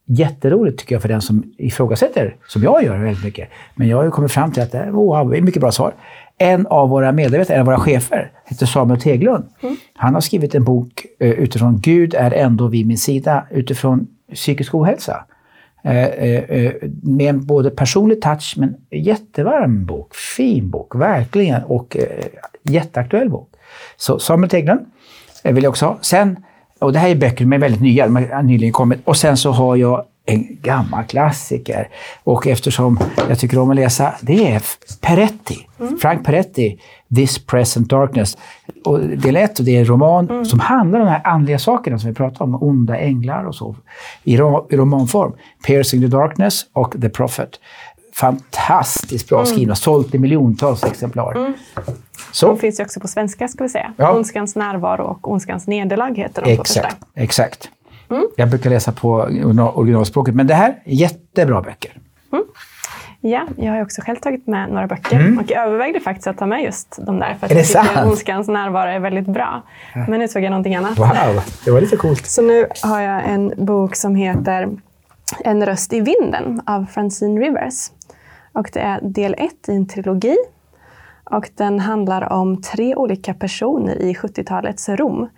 Jätteroligt 0.07 0.79
tycker 0.79 0.95
jag 0.95 1.03
för 1.03 1.09
den 1.09 1.23
som 1.23 1.43
ifrågasätter, 1.59 2.37
som 2.49 2.63
jag 2.63 2.85
gör 2.85 2.99
väldigt 2.99 3.25
mycket. 3.25 3.49
Men 3.75 3.89
jag 3.89 3.97
har 3.97 4.05
ju 4.05 4.11
kommit 4.11 4.33
fram 4.33 4.53
till 4.53 4.63
att 4.63 4.73
det 4.73 4.79
är 4.79 5.41
mycket 5.41 5.61
bra 5.61 5.73
svar. 5.73 5.95
En 6.39 6.67
av 6.67 6.89
våra 6.89 7.13
medarbetare, 7.13 7.57
en 7.57 7.61
av 7.61 7.67
våra 7.67 7.79
chefer, 7.79 8.33
heter 8.45 8.67
Samuel 8.67 9.01
Teglund. 9.01 9.45
Mm. 9.61 9.77
Han 9.95 10.15
har 10.15 10.21
skrivit 10.21 10.55
en 10.55 10.65
bok 10.65 11.07
utifrån 11.19 11.81
Gud 11.81 12.15
är 12.15 12.31
ändå 12.31 12.69
vid 12.69 12.87
min 12.87 12.99
sida, 12.99 13.47
utifrån 13.51 14.07
psykisk 14.35 14.75
ohälsa. 14.75 15.25
Uh, 15.87 15.93
uh, 15.93 16.73
med 17.03 17.29
en 17.29 17.47
både 17.47 17.71
personlig 17.71 18.23
touch, 18.23 18.55
men 18.57 18.75
jättevarm 18.91 19.87
bok. 19.87 20.15
Fin 20.15 20.71
bok, 20.71 20.95
verkligen. 20.95 21.63
Och 21.63 21.97
jätteaktuell 22.63 23.31
bok. 23.31 23.51
Så 23.97 24.19
Samuel 24.19 24.51
Teglund 24.51 24.87
vill 25.43 25.65
jag 25.65 25.71
också 25.71 25.87
ha. 25.87 25.99
Sen, 26.01 26.37
och 26.79 26.93
det 26.93 26.99
här 26.99 27.09
är 27.09 27.15
böcker 27.15 27.55
är 27.55 27.59
väldigt 27.59 27.81
nya, 27.81 28.07
de 28.07 28.17
har 28.17 28.43
nyligen 28.43 28.73
kommit. 28.73 29.01
Och 29.05 29.17
sen 29.17 29.37
så 29.37 29.51
har 29.51 29.77
jag 29.77 30.05
en 30.27 30.47
gammal 30.63 31.05
klassiker. 31.05 31.89
Och 32.25 32.47
eftersom 32.47 32.99
jag 33.29 33.39
tycker 33.39 33.59
om 33.59 33.71
att 33.71 33.77
läsa, 33.77 34.15
det 34.21 34.53
är 34.53 34.63
Peretti. 35.01 35.67
Mm. 35.81 35.99
Frank 35.99 36.27
Peretti, 36.27 36.79
This 37.15 37.47
Present 37.47 37.89
Darkness. 37.89 38.39
Och 38.85 39.01
det 39.01 39.29
är 39.29 39.33
lätt 39.33 39.59
och 39.59 39.65
det 39.65 39.77
är 39.77 39.81
en 39.81 39.87
roman 39.87 40.31
mm. 40.31 40.45
som 40.45 40.61
handlar 40.61 41.01
om 41.01 41.07
de 41.07 41.13
här 41.13 41.27
andliga 41.27 41.59
sakerna 41.59 41.99
som 41.99 42.09
vi 42.09 42.15
pratar 42.15 42.45
om, 42.45 42.63
onda 42.63 42.99
änglar 42.99 43.45
och 43.45 43.55
så, 43.55 43.77
i, 44.25 44.37
romanform. 44.37 45.33
Piercing 45.67 46.01
the 46.01 46.07
Darkness 46.07 46.67
och 46.73 46.95
The 47.01 47.09
Prophet 47.09 47.59
fantastiskt 48.15 49.29
bra 49.29 49.39
mm. 49.39 49.47
skrivna, 49.47 49.75
sålt 49.75 50.15
i 50.15 50.19
miljontals 50.19 50.85
exemplar. 50.85 51.37
Mm. 51.37 51.53
Så. 52.33 52.47
De 52.47 52.59
finns 52.59 52.81
ju 52.81 52.85
också 52.85 53.01
på 53.01 53.09
svenska 53.09 53.49
ska 53.49 53.65
vi 53.65 53.71
säga. 53.71 53.93
Ja. 53.97 54.13
Ondskans 54.13 54.57
närvaro 54.57 55.03
och 55.03 55.31
Ondskans 55.31 55.67
nederlag 55.67 56.15
heter 56.17 56.43
de 56.43 56.51
Exakt. 56.53 57.01
på 57.01 57.07
Exakt. 57.15 57.71
Mm. 58.11 58.29
Jag 58.37 58.49
brukar 58.49 58.71
läsa 58.71 58.93
på 58.93 59.11
originalspråket, 59.75 60.35
men 60.35 60.47
det 60.47 60.55
här 60.55 60.83
är 60.85 60.95
jättebra 60.95 61.63
böcker. 61.63 61.99
Mm. 62.33 62.45
Ja, 63.27 63.47
jag 63.57 63.73
har 63.73 63.83
också 63.83 64.01
själv 64.03 64.17
tagit 64.17 64.47
med 64.47 64.69
några 64.71 64.87
böcker 64.87 65.17
Mm. 65.21 65.39
och 65.39 65.53
övervägde 65.53 66.01
faktiskt 66.01 66.27
att 66.27 66.39
ta 66.39 66.47
med 66.47 66.63
just 66.63 66.99
de 67.07 67.19
där 67.19 67.35
för 67.35 67.47
att 67.47 67.53
Är 67.53 67.55
det 67.55 67.75
jag 67.75 67.85
tycker 67.85 68.01
att 68.01 68.07
ondskans 68.07 68.49
närvaro 68.49 68.89
är 68.91 68.99
väldigt 68.99 69.27
bra. 69.27 69.63
Men 70.09 70.21
nu 70.21 70.29
tog 70.29 70.43
jag 70.43 70.51
någonting 70.51 70.75
annat. 70.75 70.99
Wow, 70.99 71.43
det 71.65 71.71
var 71.71 71.81
lite 71.81 71.97
coolt. 71.97 72.27
Så 72.27 72.43
nu 72.43 72.67
har 72.83 73.01
jag 73.01 73.23
en 73.29 73.53
bok 73.57 73.97
som 73.97 74.15
heter 74.15 74.69
En 75.45 75.67
röst 75.67 75.93
i 75.93 76.01
vinden 76.01 76.61
av 76.67 76.87
Francine 76.87 77.41
Rivers. 77.41 77.91
Och 78.53 78.71
det 78.73 78.81
är 78.81 79.01
del 79.03 79.35
ett 79.39 79.69
i 79.69 79.73
en 79.77 79.89
trilogi. 79.89 80.37
Och 81.25 81.51
den 81.55 81.81
handlar 81.81 82.33
om 82.33 82.63
tre 82.63 82.95
olika 82.95 83.35
personer 83.35 84.03
i 84.03 84.15
70-talets 84.15 84.89
Rom. 84.89 85.29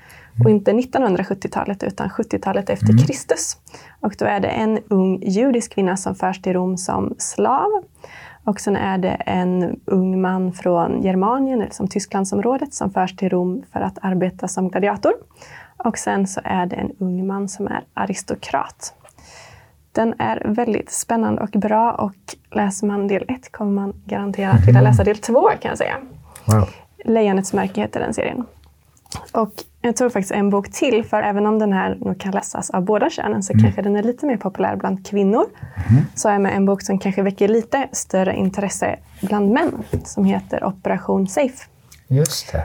Och 0.44 0.50
inte 0.50 0.72
1970-talet 0.72 1.82
utan 1.82 2.08
70-talet 2.08 2.70
efter 2.70 3.06
Kristus. 3.06 3.56
Och 4.00 4.14
då 4.18 4.24
är 4.24 4.40
det 4.40 4.48
en 4.48 4.78
ung 4.88 5.22
judisk 5.22 5.74
kvinna 5.74 5.96
som 5.96 6.14
förs 6.14 6.42
till 6.42 6.52
Rom 6.52 6.76
som 6.76 7.14
slav. 7.18 7.82
Och 8.44 8.60
sen 8.60 8.76
är 8.76 8.98
det 8.98 9.14
en 9.14 9.80
ung 9.84 10.20
man 10.20 10.52
från 10.52 11.02
Germanien, 11.02 11.60
eller 11.60 11.72
som 11.72 11.88
Tysklandsområdet, 11.88 12.74
som 12.74 12.90
förs 12.90 13.16
till 13.16 13.28
Rom 13.28 13.62
för 13.72 13.80
att 13.80 13.98
arbeta 14.02 14.48
som 14.48 14.68
gladiator. 14.68 15.12
Och 15.76 15.98
sen 15.98 16.26
så 16.26 16.40
är 16.44 16.66
det 16.66 16.76
en 16.76 16.90
ung 16.98 17.26
man 17.26 17.48
som 17.48 17.66
är 17.66 17.84
aristokrat. 17.94 18.94
Den 19.92 20.14
är 20.18 20.42
väldigt 20.44 20.90
spännande 20.90 21.42
och 21.42 21.50
bra 21.50 21.92
och 21.92 22.14
läser 22.50 22.86
man 22.86 23.08
del 23.08 23.24
ett 23.28 23.52
kommer 23.52 23.72
man 23.72 23.94
garanterat 24.04 24.68
vilja 24.68 24.80
läsa 24.80 25.04
del 25.04 25.18
två 25.18 25.48
kan 25.60 25.68
jag 25.68 25.78
säga. 25.78 25.96
Wow. 26.44 26.68
Lejonets 27.04 27.52
märke 27.52 27.80
heter 27.80 28.00
den 28.00 28.14
serien. 28.14 28.46
Och 29.32 29.52
jag 29.80 29.96
tog 29.96 30.12
faktiskt 30.12 30.32
en 30.32 30.50
bok 30.50 30.72
till, 30.72 31.04
för 31.04 31.22
även 31.22 31.46
om 31.46 31.58
den 31.58 31.72
här 31.72 31.96
nog 32.00 32.20
kan 32.20 32.32
läsas 32.32 32.70
av 32.70 32.82
båda 32.82 33.10
könen 33.10 33.42
så 33.42 33.52
kanske 33.52 33.82
den 33.82 33.96
är 33.96 34.02
lite 34.02 34.26
mer 34.26 34.36
populär 34.36 34.76
bland 34.76 35.06
kvinnor. 35.06 35.44
Så 36.14 36.28
har 36.28 36.32
jag 36.32 36.42
med 36.42 36.56
en 36.56 36.64
bok 36.64 36.82
som 36.82 36.98
kanske 36.98 37.22
väcker 37.22 37.48
lite 37.48 37.88
större 37.92 38.36
intresse 38.36 38.96
bland 39.20 39.50
män, 39.50 39.82
som 40.04 40.24
heter 40.24 40.64
Operation 40.64 41.28
Safe. 41.28 41.64
Just 42.08 42.52
det. 42.52 42.64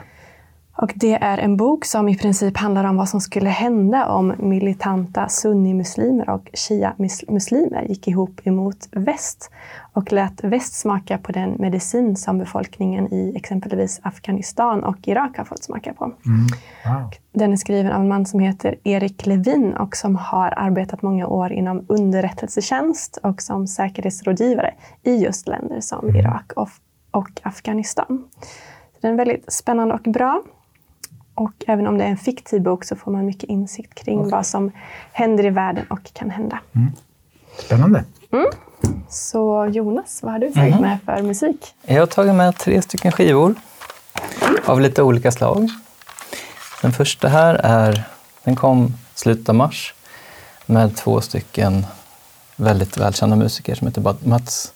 Och 0.77 0.93
det 0.95 1.13
är 1.13 1.37
en 1.37 1.57
bok 1.57 1.85
som 1.85 2.09
i 2.09 2.17
princip 2.17 2.57
handlar 2.57 2.83
om 2.83 2.97
vad 2.97 3.09
som 3.09 3.21
skulle 3.21 3.49
hända 3.49 4.07
om 4.07 4.33
militanta 4.39 5.29
sunnimuslimer 5.29 6.29
och 6.29 6.49
shia-muslimer 6.53 7.85
gick 7.89 8.07
ihop 8.07 8.41
emot 8.43 8.87
väst 8.91 9.51
och 9.93 10.11
lät 10.11 10.43
väst 10.43 10.73
smaka 10.73 11.17
på 11.17 11.31
den 11.31 11.55
medicin 11.59 12.15
som 12.15 12.37
befolkningen 12.37 13.13
i 13.13 13.33
exempelvis 13.35 13.99
Afghanistan 14.03 14.83
och 14.83 15.07
Irak 15.07 15.37
har 15.37 15.45
fått 15.45 15.63
smaka 15.63 15.93
på. 15.93 16.05
Wow. 16.05 17.11
Den 17.33 17.51
är 17.51 17.57
skriven 17.57 17.91
av 17.91 18.01
en 18.01 18.07
man 18.07 18.25
som 18.25 18.39
heter 18.39 18.75
Erik 18.83 19.25
Levin 19.25 19.73
och 19.73 19.95
som 19.95 20.15
har 20.15 20.53
arbetat 20.57 21.01
många 21.01 21.27
år 21.27 21.51
inom 21.51 21.85
underrättelsetjänst 21.87 23.17
och 23.23 23.41
som 23.41 23.67
säkerhetsrådgivare 23.67 24.73
i 25.03 25.15
just 25.15 25.47
länder 25.47 25.79
som 25.81 26.15
Irak 26.15 26.51
och, 26.55 26.69
och 27.11 27.29
Afghanistan. 27.43 28.23
Den 29.01 29.13
är 29.13 29.17
väldigt 29.17 29.53
spännande 29.53 29.93
och 29.93 30.11
bra. 30.11 30.41
Och 31.35 31.51
även 31.67 31.87
om 31.87 31.97
det 31.97 32.03
är 32.03 32.09
en 32.09 32.17
fiktiv 32.17 32.61
bok 32.61 32.83
så 32.83 32.95
får 32.95 33.11
man 33.11 33.25
mycket 33.25 33.49
insikt 33.49 33.95
kring 33.95 34.29
vad 34.29 34.45
som 34.45 34.71
händer 35.11 35.45
i 35.45 35.49
världen 35.49 35.85
och 35.89 36.13
kan 36.13 36.29
hända. 36.29 36.59
Spännande. 37.57 38.03
Så 39.09 39.69
Jonas, 39.71 40.19
vad 40.23 40.31
har 40.31 40.39
du 40.39 40.51
tagit 40.51 40.79
med 40.79 40.97
för 41.05 41.21
musik? 41.21 41.75
Jag 41.85 42.01
har 42.01 42.07
tagit 42.07 42.35
med 42.35 42.57
tre 42.57 42.81
stycken 42.81 43.11
skivor 43.11 43.55
av 44.65 44.81
lite 44.81 45.03
olika 45.03 45.31
slag. 45.31 45.69
Den 46.81 46.91
första 46.91 47.27
här 47.27 47.55
är, 47.55 48.03
den 48.43 48.55
kom 48.55 48.93
slutet 49.15 49.49
av 49.49 49.55
mars 49.55 49.93
med 50.65 50.95
två 50.95 51.21
stycken 51.21 51.85
väldigt 52.55 52.97
välkända 52.97 53.35
musiker 53.35 53.75
som 53.75 53.87
heter 53.87 54.27
Mats 54.27 54.73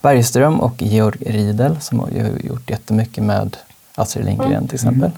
Bergström 0.00 0.60
och 0.60 0.82
Georg 0.82 1.18
Riedel 1.26 1.80
som 1.80 2.00
har 2.00 2.08
gjort 2.44 2.70
jättemycket 2.70 3.24
med 3.24 3.56
Astrid 3.94 4.24
Lindgren 4.24 4.66
till 4.66 4.74
exempel. 4.74 5.10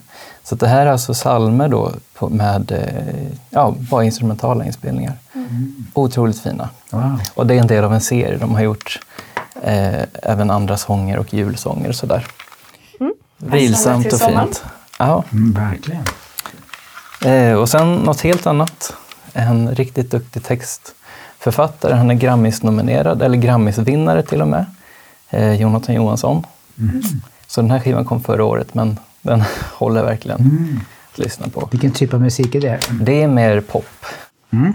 Så 0.42 0.54
det 0.54 0.68
här 0.68 0.86
är 0.86 0.90
alltså 0.90 1.14
salmer 1.14 1.68
då 1.68 1.92
med 2.28 2.72
eh, 2.72 3.38
ja, 3.50 3.74
bara 3.78 4.04
instrumentala 4.04 4.64
inspelningar. 4.64 5.14
Otroligt 5.92 6.40
fina. 6.40 6.68
Wow. 6.90 7.20
Och 7.34 7.46
det 7.46 7.54
är 7.54 7.58
en 7.58 7.66
del 7.66 7.84
av 7.84 7.94
en 7.94 8.00
serie. 8.00 8.38
De 8.38 8.54
har 8.54 8.62
gjort 8.62 9.00
eh, 9.62 10.02
även 10.22 10.50
andra 10.50 10.76
sånger 10.76 11.18
och 11.18 11.34
julsånger 11.34 11.88
och 11.88 11.94
sådär. 11.94 12.26
Vilsamt 13.36 14.04
till 14.04 14.14
och 14.14 14.20
fint. 14.20 14.64
Ja. 14.98 15.24
Mm, 15.32 15.52
verkligen. 15.52 16.04
Eh, 17.24 17.54
och 17.54 17.68
sen 17.68 17.94
något 17.94 18.20
helt 18.20 18.46
annat. 18.46 18.92
En 19.32 19.74
riktigt 19.74 20.10
duktig 20.10 20.44
textförfattare. 20.44 21.94
Han 21.94 22.10
är 22.10 22.14
Grammis-nominerad, 22.14 23.22
eller 23.22 23.38
Grammis-vinnare 23.38 24.22
till 24.22 24.42
och 24.42 24.48
med. 24.48 24.64
Eh, 25.30 25.54
Jonathan 25.54 25.94
Johansson. 25.94 26.46
Så 27.46 27.60
den 27.60 27.70
här 27.70 27.80
skivan 27.80 28.04
kom 28.04 28.22
förra 28.22 28.44
året, 28.44 28.74
men 28.74 28.98
den 29.22 29.40
håller 29.72 30.02
verkligen 30.04 30.78
att 31.12 31.18
lyssna 31.18 31.48
på. 31.48 31.68
Vilken 31.70 31.90
typ 31.92 32.14
av 32.14 32.20
musik 32.20 32.54
är 32.54 32.60
det? 32.60 32.80
Det 33.00 33.22
är 33.22 33.28
mer 33.28 33.60
pop. 33.60 33.86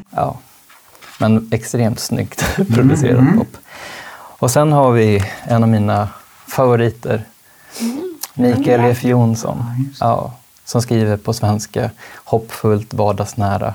Ja. 0.10 0.38
Men 1.19 1.49
extremt 1.51 1.99
snyggt 1.99 2.45
producerad 2.73 3.25
pop. 3.38 3.58
Och 4.41 4.51
sen 4.51 4.71
har 4.71 4.91
vi 4.91 5.23
en 5.43 5.63
av 5.63 5.69
mina 5.69 6.10
favoriter, 6.47 7.23
Mikael 8.34 8.79
F 8.91 9.03
Jonsson. 9.03 9.63
Ja, 9.99 10.34
som 10.65 10.82
skriver 10.82 11.17
på 11.17 11.34
svenska, 11.34 11.91
hoppfullt, 12.15 12.93
vardagsnära. 12.93 13.73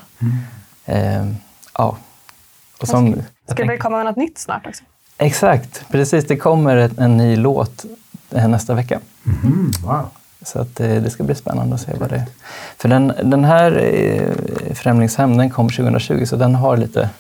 Eh, 0.85 1.27
ja. 1.79 1.97
Och 2.81 2.89
som, 2.89 3.13
Ska 3.47 3.55
tänk- 3.57 3.71
det 3.71 3.79
komma 3.79 4.03
något 4.03 4.17
nytt 4.17 4.39
snart 4.39 4.67
också? 4.67 4.85
exakt, 5.19 5.85
precis. 5.91 6.25
Det 6.27 6.37
kommer 6.37 6.77
en, 6.77 6.99
en 6.99 7.17
ny 7.17 7.37
låt 7.37 7.85
nästa 8.35 8.75
vecka. 8.75 9.01
Mm, 9.27 9.73
wow. 9.83 10.09
Så 10.43 10.59
att, 10.59 10.81
eh, 10.81 10.89
det 10.89 11.11
ska 11.11 11.23
bli 11.23 11.35
spännande 11.35 11.75
att 11.75 11.81
se 11.81 11.93
vad 12.01 12.11
det 12.11 12.17
är. 12.17 12.27
För 12.77 12.89
den, 12.89 13.13
den 13.25 13.45
här 13.45 13.79
eh, 13.79 14.75
Främlingshem, 14.75 15.37
den 15.37 15.51
kom 15.51 15.69
2020 15.69 16.25
så 16.25 16.37
den 16.37 16.55
har 16.55 16.77
lite 16.77 17.11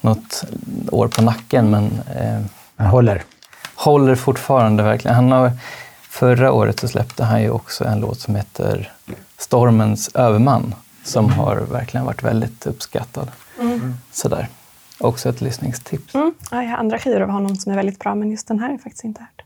något 0.00 0.44
år 0.90 1.08
på 1.08 1.22
nacken 1.22 1.70
men 1.70 1.90
eh, 2.16 2.86
håller. 2.86 3.22
håller 3.74 4.14
fortfarande 4.14 4.82
verkligen. 4.82 5.14
Han 5.14 5.32
har, 5.32 5.52
förra 6.00 6.52
året 6.52 6.80
så 6.80 6.88
släppte 6.88 7.24
han 7.24 7.42
ju 7.42 7.50
också 7.50 7.84
en 7.84 8.00
låt 8.00 8.20
som 8.20 8.34
heter 8.34 8.92
Stormens 9.38 10.10
överman 10.14 10.74
som 11.04 11.32
har 11.32 11.56
verkligen 11.56 12.06
varit 12.06 12.22
väldigt 12.22 12.66
uppskattad. 12.66 13.30
Sådär. 14.12 14.48
Också 14.98 15.28
ett 15.28 15.40
lyssningstips. 15.40 16.14
Mm. 16.14 16.34
Ja, 16.50 16.62
jag 16.62 16.70
har 16.70 16.76
andra 16.76 16.98
skivor 16.98 17.20
av 17.20 17.30
honom 17.30 17.56
som 17.56 17.72
är 17.72 17.76
väldigt 17.76 17.98
bra, 17.98 18.14
men 18.14 18.30
just 18.30 18.48
den 18.48 18.58
här 18.58 18.74
är 18.74 18.78
faktiskt 18.78 19.04
inte 19.04 19.20
hört. 19.20 19.43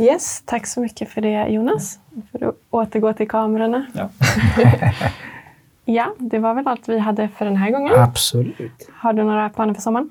Yes, 0.00 0.42
tack 0.46 0.66
så 0.66 0.80
mycket 0.80 1.08
för 1.08 1.20
det 1.20 1.46
Jonas. 1.48 1.98
För 2.32 2.48
att 2.48 2.54
återgå 2.70 3.12
till 3.12 3.28
kamerorna. 3.28 3.86
Ja. 3.94 4.08
Ja, 5.90 6.14
det 6.18 6.38
var 6.38 6.54
väl 6.54 6.68
allt 6.68 6.88
vi 6.88 6.98
hade 6.98 7.28
för 7.28 7.44
den 7.44 7.56
här 7.56 7.70
gången. 7.70 7.94
Absolut. 7.96 8.88
Har 8.94 9.12
du 9.12 9.24
några 9.24 9.48
planer 9.48 9.74
för 9.74 9.82
sommaren? 9.82 10.10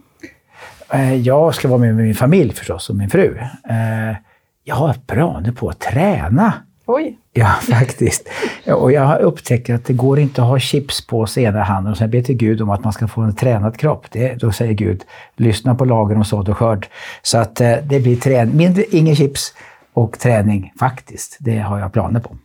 Eh, 0.93 1.13
Jag 1.15 1.55
ska 1.55 1.67
vara 1.67 1.79
med 1.79 1.95
med 1.95 2.05
min 2.05 2.15
familj 2.15 2.53
förstås 2.53 2.89
och 2.89 2.95
min 2.95 3.09
fru. 3.09 3.37
Eh, 3.69 4.15
Jag 4.63 4.75
har 4.75 4.93
planer 4.93 5.51
på 5.51 5.69
att 5.69 5.79
träna. 5.79 6.53
Oj, 6.87 7.17
Ja, 7.33 7.47
faktiskt. 7.47 8.29
Och 8.65 8.91
jag 8.91 9.01
har 9.01 9.19
upptäckt 9.19 9.69
att 9.69 9.85
det 9.85 9.93
går 9.93 10.19
inte 10.19 10.41
att 10.41 10.47
ha 10.47 10.59
chips 10.59 11.07
på 11.07 11.25
sig 11.25 11.43
ena 11.43 11.63
handen 11.63 11.91
och 11.91 11.97
sen 11.97 12.09
be 12.09 12.23
till 12.23 12.35
Gud 12.35 12.61
om 12.61 12.69
att 12.69 12.83
man 12.83 12.93
ska 12.93 13.07
få 13.07 13.21
en 13.21 13.35
tränad 13.35 13.77
kropp. 13.77 14.05
Det, 14.11 14.33
då 14.35 14.51
säger 14.51 14.73
Gud, 14.73 15.03
lyssna 15.35 15.75
på 15.75 15.85
lagen 15.85 16.17
om 16.17 16.25
sådd 16.25 16.49
och 16.49 16.57
skörd. 16.57 16.87
Så 17.21 17.37
att 17.37 17.61
eh, 17.61 17.75
det 17.83 17.99
blir 17.99 18.15
trän 18.15 18.57
mindre, 18.57 18.83
ingen 18.91 19.15
chips 19.15 19.53
och 19.93 20.19
träning 20.19 20.73
faktiskt. 20.79 21.37
Det 21.39 21.57
har 21.59 21.79
jag 21.79 21.93
planer 21.93 22.19
på. 22.19 22.37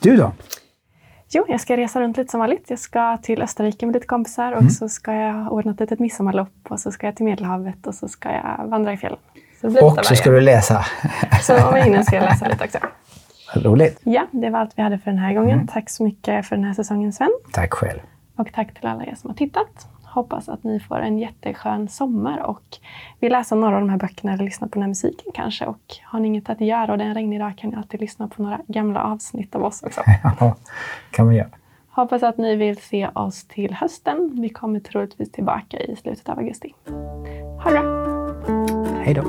Du 0.00 0.16
då? 0.16 0.32
Jo, 1.32 1.44
jag 1.48 1.60
ska 1.60 1.76
resa 1.76 2.00
runt 2.00 2.16
lite 2.16 2.30
som 2.30 2.40
vanligt. 2.40 2.64
Jag 2.68 2.78
ska 2.78 3.18
till 3.22 3.42
Österrike 3.42 3.86
med 3.86 3.92
lite 3.94 4.06
kompisar 4.06 4.52
och 4.52 4.72
så 4.72 4.88
ska 4.88 5.12
jag 5.12 5.52
ordna 5.52 5.72
ett 5.72 5.80
litet 5.80 5.98
midsommarlopp 5.98 6.66
och 6.68 6.80
så 6.80 6.92
ska 6.92 7.06
jag 7.06 7.16
till 7.16 7.24
Medelhavet 7.24 7.86
och 7.86 7.94
så 7.94 8.08
ska 8.08 8.28
jag 8.28 8.66
vandra 8.68 8.92
i 8.92 8.96
fjällen. 8.96 9.18
Så 9.60 9.86
Och 9.86 10.04
så 10.04 10.16
ska 10.16 10.30
du 10.30 10.40
läsa. 10.40 10.84
Så 11.42 11.54
om 11.54 11.76
jag 11.76 11.84
hinner 11.84 12.02
ska 12.02 12.16
jag 12.16 12.24
läsa 12.24 12.48
lite 12.48 12.64
också. 12.64 12.78
Roligt. 13.54 14.00
Ja, 14.04 14.26
det 14.30 14.50
var 14.50 14.58
allt 14.58 14.72
vi 14.78 14.82
hade 14.82 14.98
för 14.98 15.10
den 15.10 15.18
här 15.18 15.34
gången. 15.34 15.66
Tack 15.66 15.90
så 15.90 16.04
mycket 16.04 16.46
för 16.46 16.56
den 16.56 16.64
här 16.64 16.74
säsongen 16.74 17.12
Sven. 17.12 17.30
Tack 17.52 17.72
själv. 17.74 18.00
Och 18.36 18.52
tack 18.52 18.74
till 18.74 18.86
alla 18.86 19.04
er 19.04 19.14
som 19.14 19.30
har 19.30 19.36
tittat. 19.36 19.88
Hoppas 20.04 20.48
att 20.48 20.64
ni 20.64 20.80
får 20.80 21.00
en 21.00 21.18
jätteskön 21.18 21.88
sommar 21.88 22.38
och 22.42 22.62
vill 23.20 23.32
läsa 23.32 23.54
några 23.54 23.74
av 23.74 23.80
de 23.80 23.90
här 23.90 23.98
böckerna 23.98 24.32
eller 24.32 24.44
lyssna 24.44 24.66
på 24.66 24.74
den 24.74 24.82
här 24.82 24.88
musiken 24.88 25.32
kanske. 25.34 25.66
Och 25.66 25.80
har 26.04 26.20
ni 26.20 26.28
inget 26.28 26.50
att 26.50 26.60
göra 26.60 26.92
och 26.92 26.98
det 26.98 27.04
är 27.04 27.08
en 27.08 27.14
regnig 27.14 27.40
dag 27.40 27.52
kan 27.56 27.70
ni 27.70 27.76
alltid 27.76 28.00
lyssna 28.00 28.28
på 28.28 28.42
några 28.42 28.58
gamla 28.66 29.02
avsnitt 29.02 29.54
av 29.54 29.64
oss 29.64 29.82
också. 29.82 30.00
Ja, 30.40 30.56
kan 31.10 31.26
man 31.26 31.34
göra. 31.34 31.48
Hoppas 31.90 32.22
att 32.22 32.38
ni 32.38 32.56
vill 32.56 32.76
se 32.76 33.08
oss 33.08 33.44
till 33.44 33.74
hösten. 33.74 34.30
Vi 34.42 34.48
kommer 34.48 34.80
troligtvis 34.80 35.32
tillbaka 35.32 35.78
i 35.80 35.96
slutet 35.96 36.28
av 36.28 36.38
augusti. 36.38 36.74
Ha 37.64 37.70
det 37.70 37.80
bra! 37.80 38.94
Hej 39.04 39.14
då. 39.14 39.22